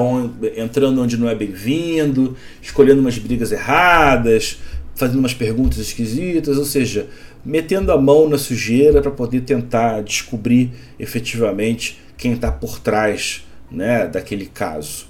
[0.57, 4.57] entrando onde não é bem-vindo, escolhendo umas brigas erradas,
[4.95, 7.05] fazendo umas perguntas esquisitas, ou seja,
[7.45, 14.07] metendo a mão na sujeira para poder tentar descobrir efetivamente quem está por trás né,
[14.07, 15.05] daquele caso.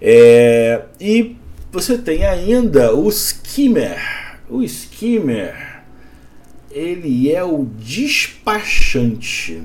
[0.00, 1.36] É, e
[1.70, 3.98] você tem ainda o skimmer.
[4.48, 5.67] O skimmer
[6.70, 9.62] ele é o despachante.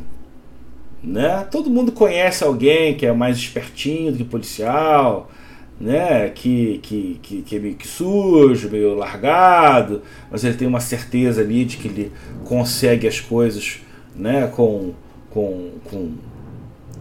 [1.03, 1.45] Né?
[1.51, 5.29] Todo mundo conhece alguém que é mais espertinho do que policial,
[5.79, 6.29] né?
[6.29, 11.41] que, que, que, que é meio que sujo, meio largado, mas ele tem uma certeza
[11.41, 12.11] ali de que ele
[12.45, 13.81] consegue as coisas
[14.15, 14.47] né?
[14.47, 14.93] com,
[15.29, 16.11] com, com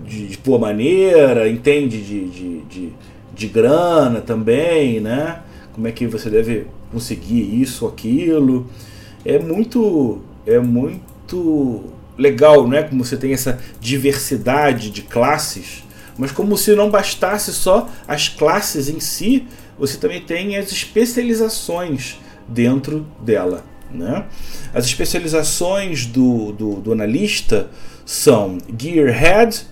[0.05, 2.93] de, de boa maneira, entende de, de, de,
[3.33, 5.43] de grana também, né?
[5.73, 8.69] como é que você deve conseguir isso, aquilo
[9.25, 11.85] é muito é muito
[12.17, 12.83] legal, né?
[12.83, 15.85] Como você tem essa diversidade de classes,
[16.19, 19.47] mas como se não bastasse só as classes em si,
[19.79, 23.65] você também tem as especializações dentro dela.
[23.91, 24.25] Né?
[24.73, 27.69] As especializações do, do, do analista
[28.07, 29.67] são Gearhead,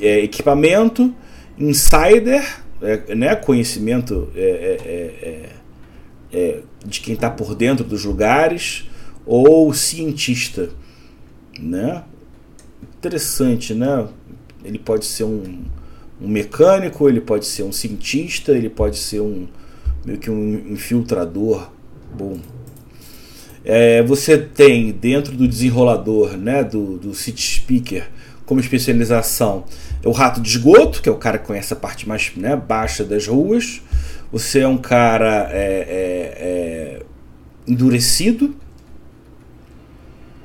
[0.00, 1.14] é, equipamento,
[1.58, 2.44] Insider,
[2.82, 3.34] é, né?
[3.36, 8.88] conhecimento é, é, é, é de quem está por dentro dos lugares
[9.26, 10.70] ou cientista,
[11.58, 12.04] né?
[12.98, 14.06] Interessante, né?
[14.64, 15.64] Ele pode ser um,
[16.20, 19.46] um mecânico, ele pode ser um cientista, ele pode ser um
[20.04, 21.70] meio que um infiltrador.
[22.16, 22.38] Bom,
[23.64, 28.08] é, você tem dentro do desenrolador, né, do, do city speaker,
[28.44, 29.64] como especialização,
[30.02, 32.54] é o rato de esgoto, que é o cara que conhece a parte mais né,
[32.54, 33.80] baixa das ruas.
[34.30, 37.02] Você é um cara é, é, é,
[37.66, 38.54] endurecido.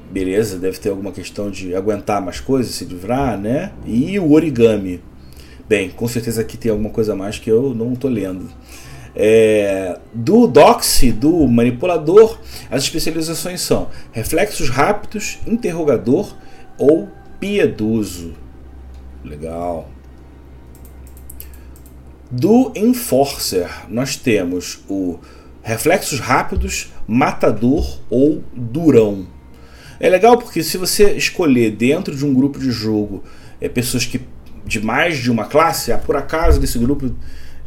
[0.09, 3.73] Beleza, deve ter alguma questão de aguentar mais coisas, se livrar, né?
[3.85, 5.01] E o origami.
[5.67, 8.49] Bem, com certeza aqui tem alguma coisa a mais que eu não estou lendo.
[9.15, 16.35] É, do doxy, do manipulador, as especializações são reflexos rápidos, interrogador
[16.77, 18.33] ou piedoso.
[19.23, 19.89] Legal.
[22.31, 25.19] Do Enforcer, nós temos o
[25.63, 29.27] Reflexos Rápidos, Matador ou Durão.
[29.99, 33.23] É legal porque se você escolher dentro de um grupo de jogo
[33.59, 34.21] é, pessoas que
[34.65, 37.13] de mais de uma classe, ah, por acaso desse grupo,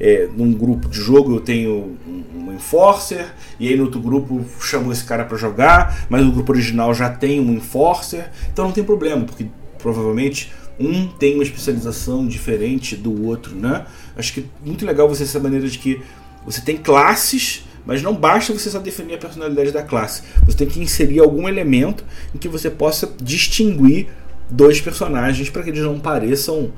[0.03, 4.93] é, num grupo de jogo eu tenho um, Enforcer, e aí no outro grupo chamo
[4.93, 8.85] esse cara para jogar, mas o grupo original já tem um Enforcer, então não tem
[8.85, 9.47] problema, porque
[9.79, 13.87] provavelmente um tem uma especialização diferente do outro, né?
[14.17, 16.03] Acho que é muito legal você essa maneira de que
[16.45, 20.23] você tem classes, mas não basta você só definir a personalidade da classe.
[20.45, 24.09] Você tem que inserir algum elemento em que você possa distinguir
[24.51, 26.73] dois personagens para que eles não pareçam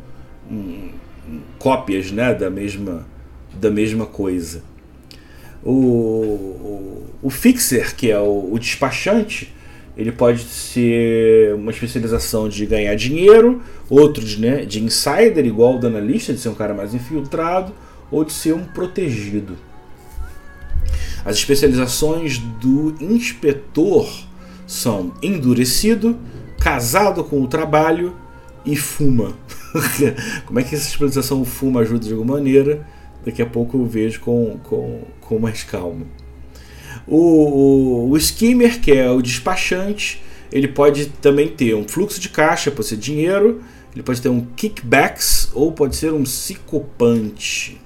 [0.50, 0.90] hum,
[1.58, 3.06] cópias, né, da mesma
[3.60, 4.62] da mesma coisa.
[5.62, 9.54] O, o, o fixer, que é o, o despachante,
[9.96, 15.78] ele pode ser uma especialização de ganhar dinheiro, outro de, né, de insider, igual o
[15.78, 17.72] do analista, de ser um cara mais infiltrado,
[18.10, 19.56] ou de ser um protegido.
[21.24, 24.08] As especializações do inspetor
[24.66, 26.18] são endurecido,
[26.58, 28.14] casado com o trabalho
[28.64, 29.32] e fuma.
[30.44, 32.86] Como é que essa especialização fuma ajuda de alguma maneira?
[33.24, 36.06] Daqui a pouco eu vejo com, com, com mais calma.
[37.06, 42.28] O, o, o skimmer, que é o despachante, ele pode também ter um fluxo de
[42.28, 47.80] caixa, pode ser dinheiro, ele pode ter um kickbacks ou pode ser um psicopante.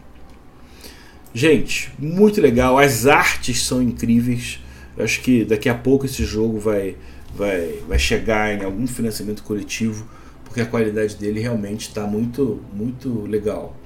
[1.34, 2.78] Gente, muito legal.
[2.78, 4.60] As artes são incríveis.
[4.96, 6.96] Eu acho que daqui a pouco esse jogo vai,
[7.34, 10.08] vai, vai chegar em algum financiamento coletivo,
[10.44, 13.76] porque a qualidade dele realmente está muito, muito legal.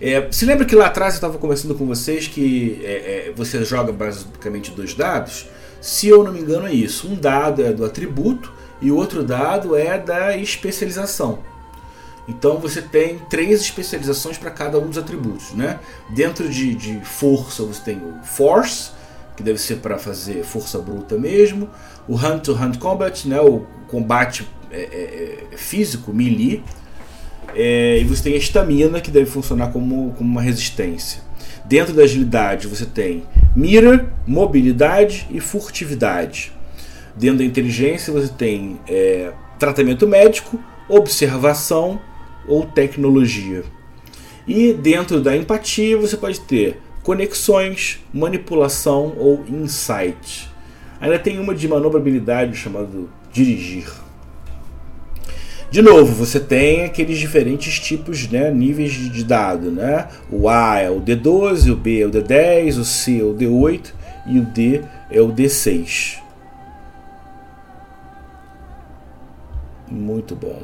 [0.00, 3.64] É, se lembra que lá atrás eu estava conversando com vocês que é, é, você
[3.64, 5.46] joga basicamente dois dados?
[5.80, 7.08] Se eu não me engano, é isso.
[7.08, 11.40] Um dado é do atributo e o outro dado é da especialização.
[12.26, 15.52] Então você tem três especializações para cada um dos atributos.
[15.52, 15.78] Né?
[16.10, 18.92] Dentro de, de força você tem o Force,
[19.36, 21.68] que deve ser para fazer força bruta mesmo,
[22.08, 23.40] o Hand-to-Hand Combat, né?
[23.40, 26.62] o combate é, é, é físico, melee,
[27.54, 31.22] é, e você tem a estamina, que deve funcionar como, como uma resistência.
[31.64, 33.22] Dentro da agilidade você tem
[33.56, 36.52] mira, mobilidade e furtividade.
[37.16, 42.00] Dentro da inteligência você tem é, tratamento médico, observação
[42.46, 43.64] ou tecnologia.
[44.46, 50.50] E dentro da empatia você pode ter conexões, manipulação ou insight.
[51.00, 54.03] Ainda tem uma de manobrabilidade chamado dirigir.
[55.70, 60.08] De novo, você tem aqueles diferentes tipos, né, níveis de dado, né?
[60.30, 63.92] O A é o D12, o B é o D10, o C é o D8
[64.26, 66.18] e o D é o D6.
[69.90, 70.62] Muito bom.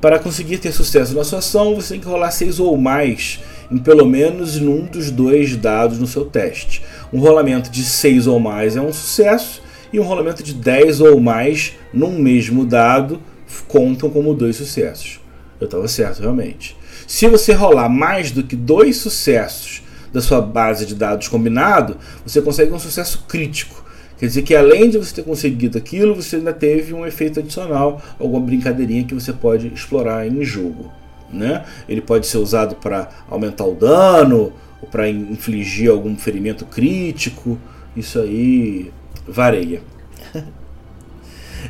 [0.00, 3.78] Para conseguir ter sucesso na sua ação, você tem que rolar 6 ou mais em
[3.78, 6.82] pelo menos num dos dois dados no seu teste.
[7.12, 11.20] Um rolamento de 6 ou mais é um sucesso, e um rolamento de 10 ou
[11.20, 13.20] mais num mesmo dado
[13.66, 15.20] contam como dois sucessos.
[15.60, 16.76] Eu estava certo, realmente.
[17.06, 19.82] Se você rolar mais do que dois sucessos
[20.12, 23.84] da sua base de dados combinado, você consegue um sucesso crítico.
[24.18, 28.00] Quer dizer que além de você ter conseguido aquilo, você ainda teve um efeito adicional,
[28.18, 30.90] alguma brincadeirinha que você pode explorar em jogo.
[31.30, 31.64] Né?
[31.88, 37.58] Ele pode ser usado para aumentar o dano, ou para infligir algum ferimento crítico.
[37.94, 38.90] Isso aí
[39.26, 39.82] varia.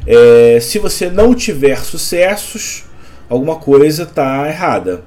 [0.07, 2.85] É, se você não tiver sucessos,
[3.29, 5.05] alguma coisa está errada.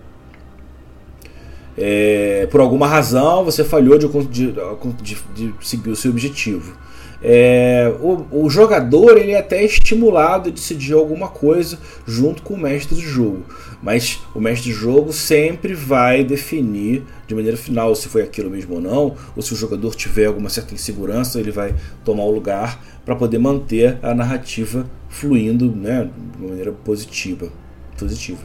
[1.78, 4.54] É, por alguma razão você falhou de, de,
[5.02, 6.78] de, de seguir o seu objetivo.
[7.22, 11.78] É, o, o, jogador ele é até estimulado a decidir alguma coisa
[12.08, 13.44] junto com o mestre de jogo,
[13.84, 18.76] mas o mestre de jogo sempre vai definir de maneira final se foi aquilo mesmo
[18.76, 22.82] ou não, ou se o jogador tiver alguma certa insegurança, ele vai tomar o lugar
[23.04, 27.52] para poder manter a narrativa fluindo né, de maneira positiva.
[27.98, 28.44] positiva.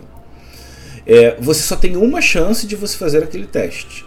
[1.06, 4.04] É, você só tem uma chance de você fazer aquele teste,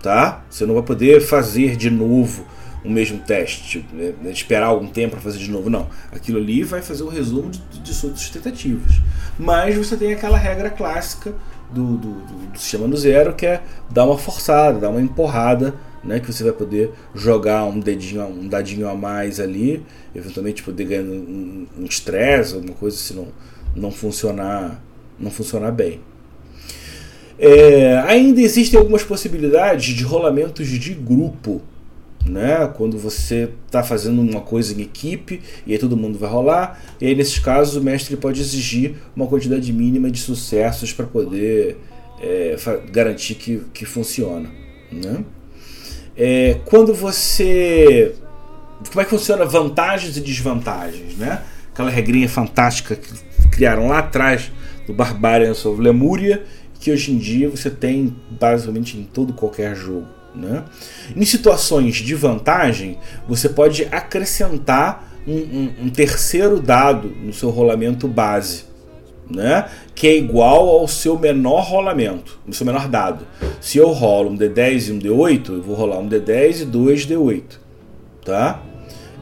[0.00, 0.44] tá?
[0.48, 2.46] Você não vai poder fazer de novo
[2.88, 5.68] o mesmo teste, né, esperar algum tempo para fazer de novo.
[5.68, 5.88] Não.
[6.10, 8.92] Aquilo ali vai fazer o resumo de, de suas tentativas.
[9.38, 11.34] Mas você tem aquela regra clássica
[11.70, 12.12] do, do,
[12.52, 16.42] do, sistema do zero, que é dar uma forçada, dar uma empurrada, né, que você
[16.42, 22.54] vai poder jogar um dedinho, um dadinho a mais ali, eventualmente poder ganhar um estresse,
[22.54, 23.28] um alguma coisa se não,
[23.76, 24.82] não funcionar,
[25.20, 26.00] não funcionar bem.
[27.38, 31.60] É, ainda existem algumas possibilidades de rolamentos de grupo
[32.28, 32.70] né?
[32.76, 37.06] Quando você está fazendo uma coisa em equipe e aí todo mundo vai rolar, e
[37.06, 41.78] aí nesses casos o mestre pode exigir uma quantidade mínima de sucessos para poder
[42.20, 42.56] é,
[42.90, 44.50] garantir que, que funciona,
[44.92, 45.24] né?
[46.16, 48.14] É, quando você
[48.90, 51.42] como é que funciona vantagens e desvantagens, né?
[51.72, 54.50] Aquela regrinha fantástica que criaram lá atrás
[54.86, 56.44] do Barbarians of Lemuria,
[56.80, 60.17] que hoje em dia você tem basicamente em todo qualquer jogo.
[60.38, 60.62] Né?
[61.16, 62.96] Em situações de vantagem,
[63.26, 68.64] você pode acrescentar um, um, um terceiro dado no seu rolamento base,
[69.28, 69.68] né?
[69.96, 73.26] que é igual ao seu menor rolamento, no seu menor dado.
[73.60, 77.04] Se eu rolo um D10 e um D8, eu vou rolar um D10 e dois
[77.04, 77.42] D8.
[78.24, 78.62] Tá?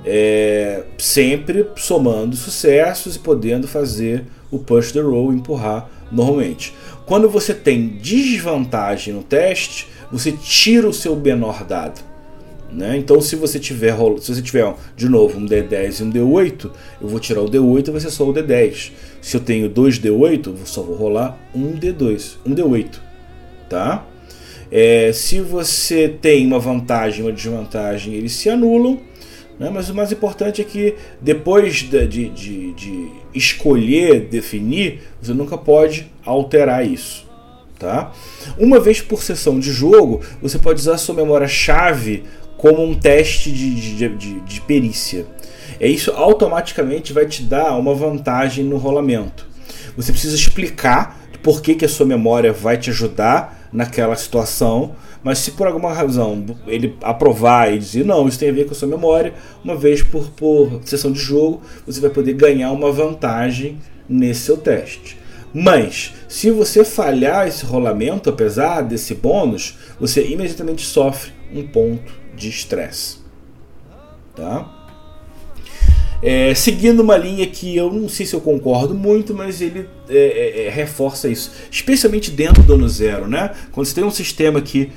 [0.05, 6.75] É, sempre somando sucessos e podendo fazer o push the roll, empurrar normalmente.
[7.07, 12.01] Quando você tem desvantagem no teste, você tira o seu menor dado.
[12.73, 12.97] Né?
[12.97, 17.09] Então, se você tiver se você tiver de novo um D10 e um D8, eu
[17.09, 18.93] vou tirar o D8 e vai ser só o D10.
[19.21, 22.99] Se eu tenho dois D8, eu só vou rolar um D2, um D8,
[23.69, 24.05] tá?
[24.71, 28.99] É, se você tem uma vantagem uma desvantagem, eles se anulam.
[29.59, 29.71] Né?
[29.71, 35.57] Mas o mais importante é que depois de, de, de, de escolher, definir, você nunca
[35.57, 37.26] pode alterar isso.
[37.79, 38.11] Tá?
[38.59, 42.25] Uma vez por sessão de jogo, você pode usar sua memória-chave
[42.57, 45.27] como um teste de, de, de, de perícia.
[45.79, 49.47] É isso automaticamente vai te dar uma vantagem no rolamento.
[49.97, 55.39] Você precisa explicar por que, que a sua memória vai te ajudar naquela situação, mas
[55.39, 58.75] se por alguma razão ele aprovar e dizer não, isso tem a ver com a
[58.75, 63.79] sua memória, uma vez por, por sessão de jogo, você vai poder ganhar uma vantagem
[64.09, 65.19] nesse seu teste.
[65.59, 72.51] Mas, se você falhar esse rolamento, apesar desse bônus, você imediatamente sofre um ponto de
[72.51, 73.21] estresse.
[74.35, 74.71] Tá?
[76.23, 80.19] É, seguindo uma linha que eu não sei se eu concordo muito, mas ele é,
[80.19, 83.55] é, é, reforça isso, especialmente dentro do ano zero, né?
[83.73, 84.93] Quando você tem um sistema que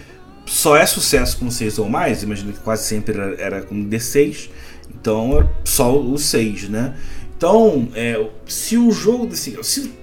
[0.46, 4.50] só é sucesso com 6 ou mais, imagino que quase sempre era, era com D6,
[4.94, 6.98] então é só o 6, né?
[7.38, 9.99] Então, é, se o jogo desse, se,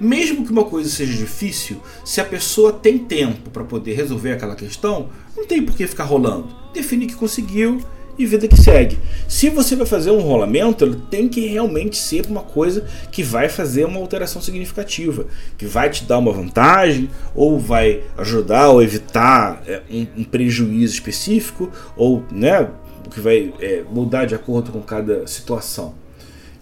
[0.00, 4.54] mesmo que uma coisa seja difícil, se a pessoa tem tempo para poder resolver aquela
[4.54, 6.48] questão, não tem por que ficar rolando.
[6.72, 7.80] Define que conseguiu
[8.18, 8.98] e vida que segue.
[9.28, 13.48] Se você vai fazer um rolamento, ele tem que realmente ser uma coisa que vai
[13.48, 15.26] fazer uma alteração significativa,
[15.58, 20.94] que vai te dar uma vantagem, ou vai ajudar ou evitar é, um, um, prejuízo
[20.94, 22.68] específico, ou né,
[23.10, 25.94] que vai é, mudar de acordo com cada situação.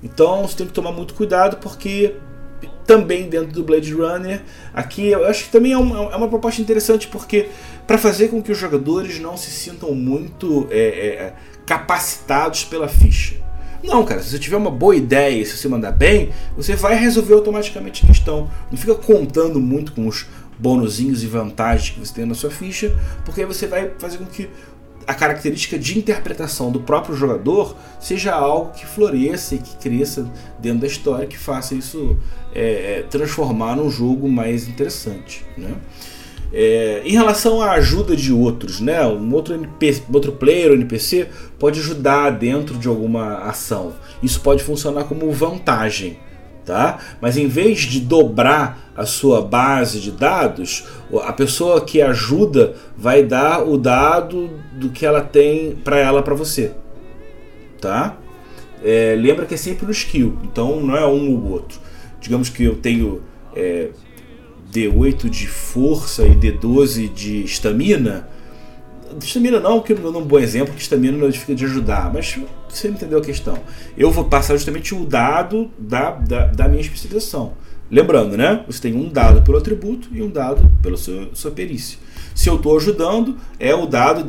[0.03, 2.15] Então você tem que tomar muito cuidado porque
[2.87, 4.43] também dentro do Blade Runner.
[4.73, 7.49] Aqui eu acho que também é uma, é uma proposta interessante porque
[7.87, 11.35] para fazer com que os jogadores não se sintam muito é, é,
[11.67, 13.37] capacitados pela ficha.
[13.83, 17.35] Não, cara, se você tiver uma boa ideia, se você mandar bem, você vai resolver
[17.35, 18.51] automaticamente a questão.
[18.71, 20.27] Não fica contando muito com os
[20.59, 24.25] bonuzinhos e vantagens que você tem na sua ficha, porque aí você vai fazer com
[24.25, 24.49] que
[25.07, 30.81] a característica de interpretação do próprio jogador seja algo que floresça e que cresça dentro
[30.81, 32.17] da história, que faça isso
[32.55, 35.45] é, é, transformar num jogo mais interessante.
[35.57, 35.75] Né?
[36.53, 39.05] É, em relação à ajuda de outros, né?
[39.07, 41.29] um outro, NPC, outro player ou NPC
[41.59, 43.93] pode ajudar dentro de alguma ação.
[44.23, 46.19] Isso pode funcionar como vantagem.
[46.65, 46.99] Tá?
[47.21, 50.87] Mas em vez de dobrar a sua base de dados,
[51.23, 56.35] a pessoa que ajuda vai dar o dado do que ela tem para ela para
[56.35, 56.73] você,
[57.81, 58.17] tá?
[58.83, 61.79] É, lembra que é sempre no skill, então não é um ou outro.
[62.21, 63.23] Digamos que eu tenho
[63.55, 63.91] é,
[64.73, 68.29] D8 de força e D12 de estamina.
[69.21, 72.39] Estamina não, que não é um bom exemplo, que estamina não fica de ajudar, mas
[72.77, 73.59] você entendeu a questão.
[73.97, 77.55] Eu vou passar justamente o dado da, da, da minha especialização.
[77.91, 78.65] Lembrando, né?
[78.67, 81.99] Você tem um dado pelo atributo e um dado pela sua, sua perícia.
[82.35, 84.27] Se eu estou ajudando, é o dado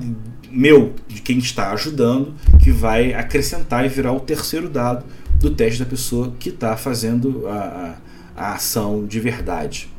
[0.52, 2.34] meu, de quem está ajudando,
[2.64, 5.04] que vai acrescentar e virar o terceiro dado
[5.40, 7.98] do teste da pessoa que está fazendo a,
[8.36, 9.90] a, a ação de verdade.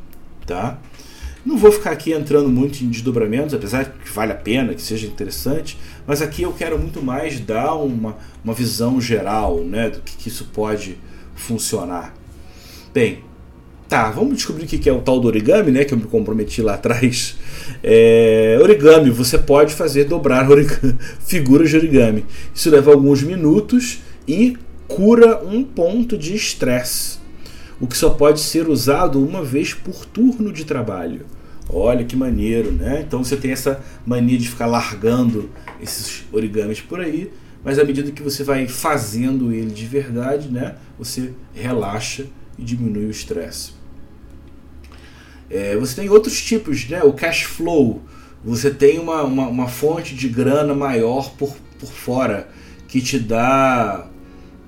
[0.45, 0.79] Tá?
[1.47, 5.07] Não vou ficar aqui entrando muito em desdobramentos, apesar que vale a pena, que seja
[5.07, 10.17] interessante, mas aqui eu quero muito mais dar uma, uma visão geral né, do que,
[10.17, 10.97] que isso pode
[11.35, 12.13] funcionar.
[12.93, 13.19] Bem,
[13.87, 16.61] tá, vamos descobrir o que é o tal do origami, né, que eu me comprometi
[16.61, 17.37] lá atrás.
[17.81, 22.25] É, origami, você pode fazer dobrar origami, figuras de origami.
[22.53, 27.19] Isso leva alguns minutos e cura um ponto de estresse,
[27.79, 31.36] o que só pode ser usado uma vez por turno de trabalho.
[31.69, 33.03] Olha que maneiro, né?
[33.05, 35.49] Então você tem essa mania de ficar largando
[35.81, 37.31] esses origamis por aí,
[37.63, 40.75] mas à medida que você vai fazendo ele de verdade, né?
[40.97, 42.25] Você relaxa
[42.57, 43.73] e diminui o estresse.
[45.49, 47.03] É, você tem outros tipos, né?
[47.03, 48.01] O cash flow.
[48.43, 52.47] Você tem uma, uma, uma fonte de grana maior por, por fora
[52.87, 54.07] que te dá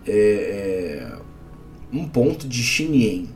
[0.05, 1.17] é, é,
[1.93, 3.29] um ponto de Shinien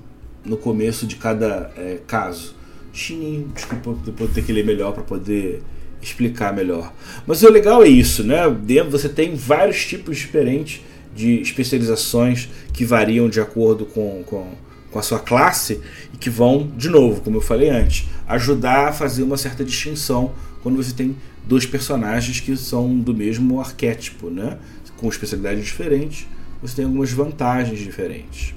[0.44, 2.56] no começo de cada é, caso.
[2.94, 5.62] Chinin, desculpa, depois ter que ler melhor para poder
[6.02, 6.94] explicar melhor.
[7.26, 8.50] Mas o legal é isso, né?
[8.50, 10.82] Dentro você tem vários tipos diferentes
[11.16, 14.48] de especializações que variam de acordo com, com,
[14.92, 15.82] com a sua classe
[16.14, 20.32] e que vão, de novo, como eu falei antes, ajudar a fazer uma certa distinção
[20.62, 21.16] quando você tem
[21.46, 24.58] dois personagens que são do mesmo arquétipo, né?
[25.04, 26.26] com especialidades diferentes,
[26.62, 28.54] você tem algumas vantagens diferentes.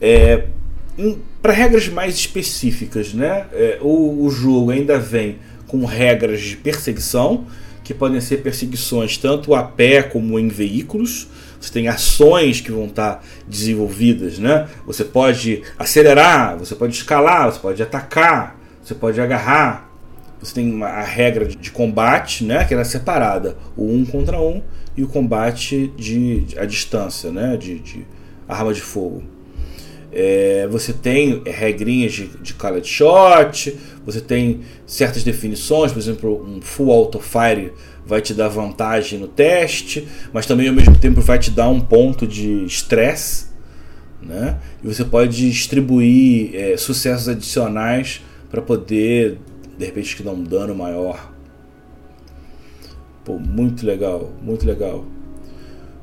[0.00, 0.46] É,
[1.40, 3.46] para regras mais específicas, né?
[3.52, 7.46] É, o, o jogo ainda vem com regras de perseguição,
[7.84, 11.28] que podem ser perseguições tanto a pé como em veículos.
[11.60, 14.68] Você tem ações que vão estar desenvolvidas, né?
[14.86, 19.90] Você pode acelerar, você pode escalar, você pode atacar, você pode agarrar.
[20.40, 22.64] Você tem uma, a regra de combate, né?
[22.64, 24.62] Que era separada, o um contra um
[24.96, 27.56] e o combate de, de a distância, né?
[27.56, 28.06] De, de
[28.48, 29.22] arma de fogo.
[30.12, 36.60] É, você tem regrinhas de, de collet shot, você tem certas definições, por exemplo, um
[36.60, 37.72] full auto fire
[38.04, 41.80] vai te dar vantagem no teste, mas também ao mesmo tempo vai te dar um
[41.80, 43.46] ponto de estresse,
[44.20, 44.58] né?
[44.82, 49.38] E você pode distribuir é, sucessos adicionais para poder,
[49.78, 51.32] de repente, te dar um dano maior.
[53.24, 55.04] Pô, muito legal, muito legal.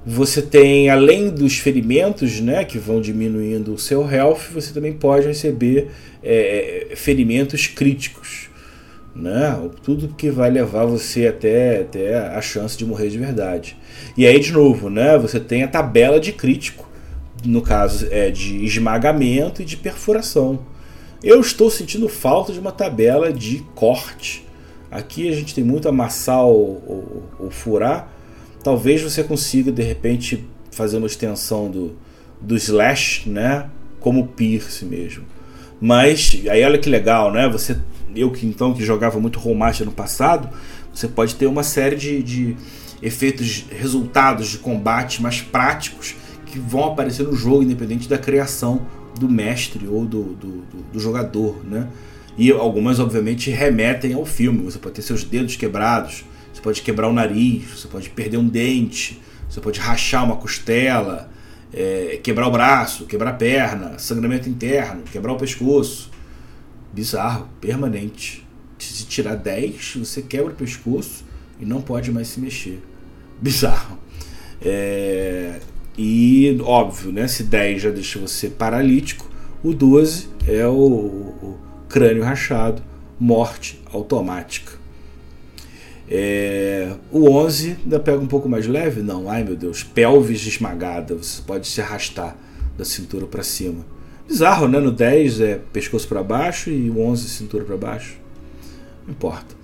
[0.09, 5.27] Você tem, além dos ferimentos, né, que vão diminuindo o seu health, você também pode
[5.27, 5.89] receber
[6.23, 8.47] é, ferimentos críticos.
[9.13, 9.69] Né?
[9.83, 13.75] Tudo que vai levar você até, até a chance de morrer de verdade.
[14.15, 16.89] E aí, de novo, né, você tem a tabela de crítico,
[17.43, 20.59] no caso é de esmagamento e de perfuração.
[21.21, 24.47] Eu estou sentindo falta de uma tabela de corte.
[24.89, 28.15] Aqui a gente tem muito amassar ou, ou, ou furar
[28.68, 31.95] Talvez você consiga de repente fazer uma extensão do,
[32.41, 33.70] do slash, né?
[33.97, 35.24] Como Pierce mesmo.
[35.80, 37.47] Mas aí olha que legal, né?
[37.47, 37.78] Você,
[38.13, 40.49] eu que então que jogava muito Rollmaster no passado,
[40.93, 42.57] você pode ter uma série de, de
[43.01, 46.15] efeitos, resultados de combate mais práticos
[46.45, 48.82] que vão aparecer no jogo, independente da criação
[49.18, 51.88] do mestre ou do, do, do, do jogador, né?
[52.38, 54.65] E algumas, obviamente, remetem ao filme.
[54.65, 56.26] Você pode ter seus dedos quebrados,
[56.57, 61.29] você pode quebrar o nariz, você pode perder um dente, você pode rachar uma costela,
[61.71, 66.09] é, quebrar o braço, quebrar a perna, sangramento interno, quebrar o pescoço.
[66.91, 68.45] Bizarro, permanente.
[68.79, 71.23] Se tirar 10, você quebra o pescoço
[71.59, 72.81] e não pode mais se mexer.
[73.39, 73.99] Bizarro.
[74.59, 75.59] É,
[75.95, 77.27] e óbvio, né?
[77.27, 79.29] Se 10 já deixa você paralítico,
[79.63, 82.81] o 12 é o, o crânio rachado,
[83.19, 84.86] morte automática.
[86.09, 89.01] É, o 11 ainda pega um pouco mais leve?
[89.01, 92.35] Não, ai meu Deus, pelvis esmagada, você pode se arrastar
[92.77, 93.85] da cintura para cima.
[94.27, 94.79] Bizarro, né?
[94.79, 98.17] No 10 é pescoço para baixo e o 11 cintura para baixo.
[99.05, 99.55] Não importa.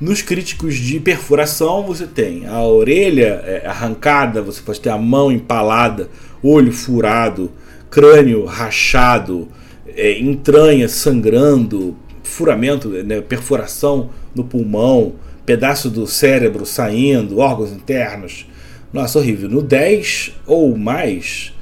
[0.00, 5.30] Nos críticos de perfuração, você tem a orelha é, arrancada, você pode ter a mão
[5.30, 6.08] empalada,
[6.42, 7.50] olho furado,
[7.90, 9.48] crânio rachado,
[9.86, 15.14] é, entranha sangrando, furamento, né, perfuração no pulmão,
[15.44, 18.46] pedaço do cérebro saindo, órgãos internos.
[18.92, 19.48] Nossa, horrível.
[19.48, 21.52] No 10 ou mais.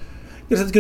[0.71, 0.79] Que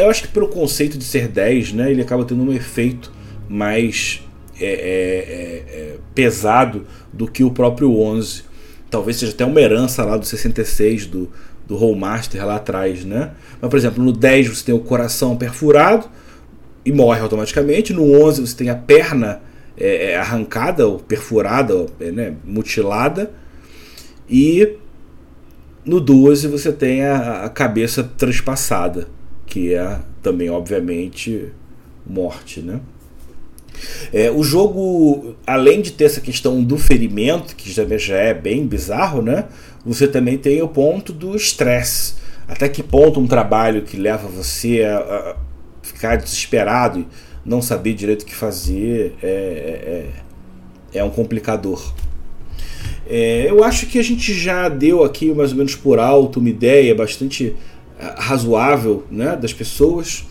[0.00, 3.12] eu acho que pelo conceito de ser 10, né, ele acaba tendo um efeito
[3.48, 4.22] mais
[4.60, 8.44] é, é, é, é pesado do que o próprio 11.
[8.88, 11.28] Talvez seja até uma herança lá do 66 do,
[11.66, 13.32] do Rollmaster lá atrás, né?
[13.60, 16.08] Mas, por exemplo, no 10 você tem o coração perfurado
[16.84, 17.92] e morre automaticamente.
[17.92, 19.42] No 11 você tem a perna é,
[19.78, 23.30] é, arrancada ou perfurada, ou, é, né, mutilada.
[24.28, 24.76] E
[25.84, 29.08] no 12 você tem a, a cabeça transpassada,
[29.46, 31.52] que é também, obviamente,
[32.06, 32.60] morte.
[32.60, 32.80] Né?
[34.12, 38.66] É, o jogo, além de ter essa questão do ferimento, que já, já é bem
[38.66, 39.46] bizarro, né?
[39.84, 42.14] você também tem o ponto do estresse.
[42.46, 45.36] Até que ponto um trabalho que leva você a, a
[45.82, 47.06] ficar desesperado
[47.48, 51.92] não saber direito o que fazer é, é, é, é um complicador.
[53.08, 56.50] É, eu acho que a gente já deu aqui mais ou menos por alto uma
[56.50, 57.56] ideia bastante
[57.98, 60.26] ah, razoável né, das pessoas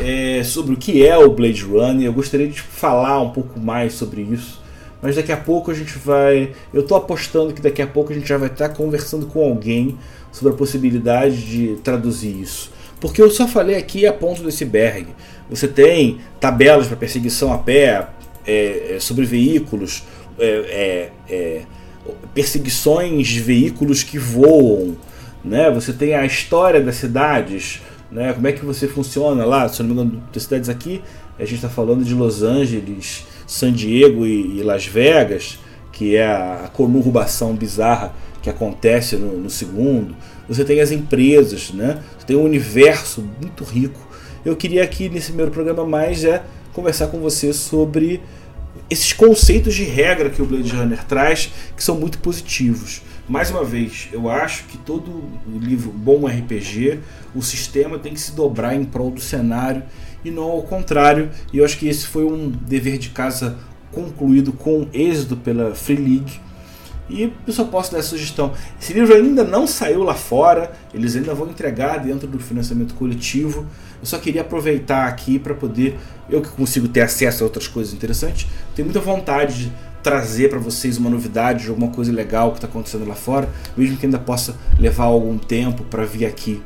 [0.00, 2.06] é, sobre o que é o Blade Runner.
[2.06, 4.62] Eu gostaria de falar um pouco mais sobre isso,
[5.02, 6.52] mas daqui a pouco a gente vai.
[6.72, 9.98] Eu estou apostando que daqui a pouco a gente já vai estar conversando com alguém
[10.30, 12.70] sobre a possibilidade de traduzir isso.
[13.02, 15.08] Porque eu só falei aqui a ponto do iceberg.
[15.50, 18.06] Você tem tabelas para perseguição a pé,
[18.46, 20.04] é, é, sobre veículos,
[20.38, 21.62] é, é, é,
[22.32, 24.96] perseguições de veículos que voam.
[25.44, 25.68] Né?
[25.72, 28.32] Você tem a história das cidades, né?
[28.34, 29.68] como é que você funciona lá.
[29.68, 31.02] Se não me engano, das cidades aqui,
[31.36, 35.58] a gente está falando de Los Angeles, San Diego e, e Las Vegas,
[35.90, 40.14] que é a, a conurbação bizarra que acontece no, no, segundo.
[40.48, 42.02] Você tem as empresas, né?
[42.18, 44.00] Você tem um universo muito rico.
[44.44, 48.20] Eu queria aqui nesse primeiro programa mais é conversar com você sobre
[48.90, 53.02] esses conceitos de regra que o Blade Runner traz, que são muito positivos.
[53.28, 56.98] Mais uma vez, eu acho que todo livro bom RPG,
[57.34, 59.82] o sistema tem que se dobrar em prol do cenário
[60.24, 61.30] e não ao contrário.
[61.52, 63.56] E eu acho que esse foi um dever de casa
[63.92, 66.40] concluído com êxito pela Free League
[67.10, 68.52] e eu só posso dar a sugestão.
[68.80, 73.66] Esse livro ainda não saiu lá fora, eles ainda vão entregar dentro do financiamento coletivo.
[74.00, 75.98] Eu só queria aproveitar aqui para poder,
[76.30, 79.72] eu que consigo ter acesso a outras coisas interessantes, tenho muita vontade de
[80.02, 83.96] trazer para vocês uma novidade de alguma coisa legal que está acontecendo lá fora, mesmo
[83.96, 86.60] que ainda possa levar algum tempo para vir aqui.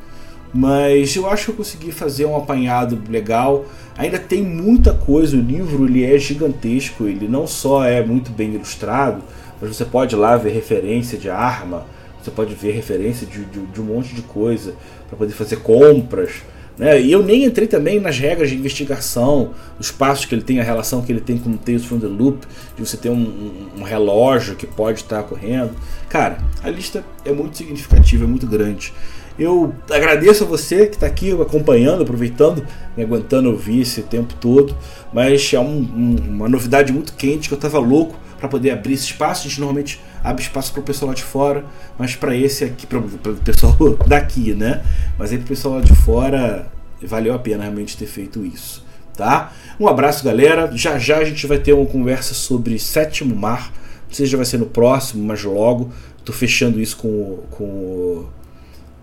[0.54, 3.66] mas eu acho que eu consegui fazer um apanhado legal.
[3.98, 8.54] Ainda tem muita coisa, o livro ele é gigantesco, ele não só é muito bem
[8.54, 9.22] ilustrado,
[9.60, 11.86] mas você pode lá ver referência de arma,
[12.22, 14.74] você pode ver referência de, de, de um monte de coisa
[15.08, 16.42] para poder fazer compras.
[16.76, 17.00] Né?
[17.00, 20.64] E eu nem entrei também nas regras de investigação, os passos que ele tem, a
[20.64, 22.46] relação que ele tem com o Tales from the Loop,
[22.76, 25.70] de você ter um, um, um relógio que pode estar correndo.
[26.08, 28.92] Cara, a lista é muito significativa, é muito grande.
[29.38, 34.74] Eu agradeço a você que está aqui acompanhando, aproveitando, me aguentando ouvir esse tempo todo,
[35.12, 39.04] mas é um, uma novidade muito quente que eu estava louco para poder abrir esse
[39.04, 39.46] espaço.
[39.46, 41.64] A gente normalmente abre espaço para o pessoal lá de fora,
[41.98, 43.76] mas para esse aqui, para o pessoal
[44.06, 44.82] daqui, né?
[45.18, 46.70] Mas aí para o pessoal lá de fora,
[47.02, 48.84] valeu a pena realmente ter feito isso,
[49.16, 49.52] tá?
[49.78, 50.70] Um abraço, galera.
[50.74, 53.72] Já já a gente vai ter uma conversa sobre Sétimo Mar.
[54.08, 55.90] Não sei se já vai ser no próximo, mas logo.
[56.18, 58.24] Estou fechando isso com, com,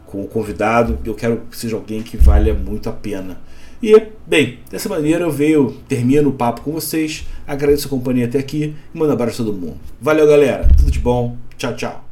[0.08, 1.00] com o convidado.
[1.06, 3.38] Eu quero que seja alguém que valha muito a pena.
[3.84, 8.40] E, bem, dessa maneira eu venho, termino o papo com vocês, agradeço a companhia até
[8.40, 9.78] aqui e mando um abraço a todo mundo.
[10.00, 12.06] Valeu, galera, tudo de bom, tchau, tchau.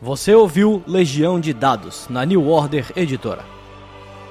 [0.00, 3.44] Você ouviu Legião de Dados, na New Order Editora.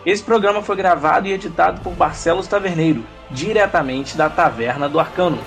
[0.03, 5.37] Esse programa foi gravado e editado por Barcelos Taverneiro, diretamente da Taverna do Arcano.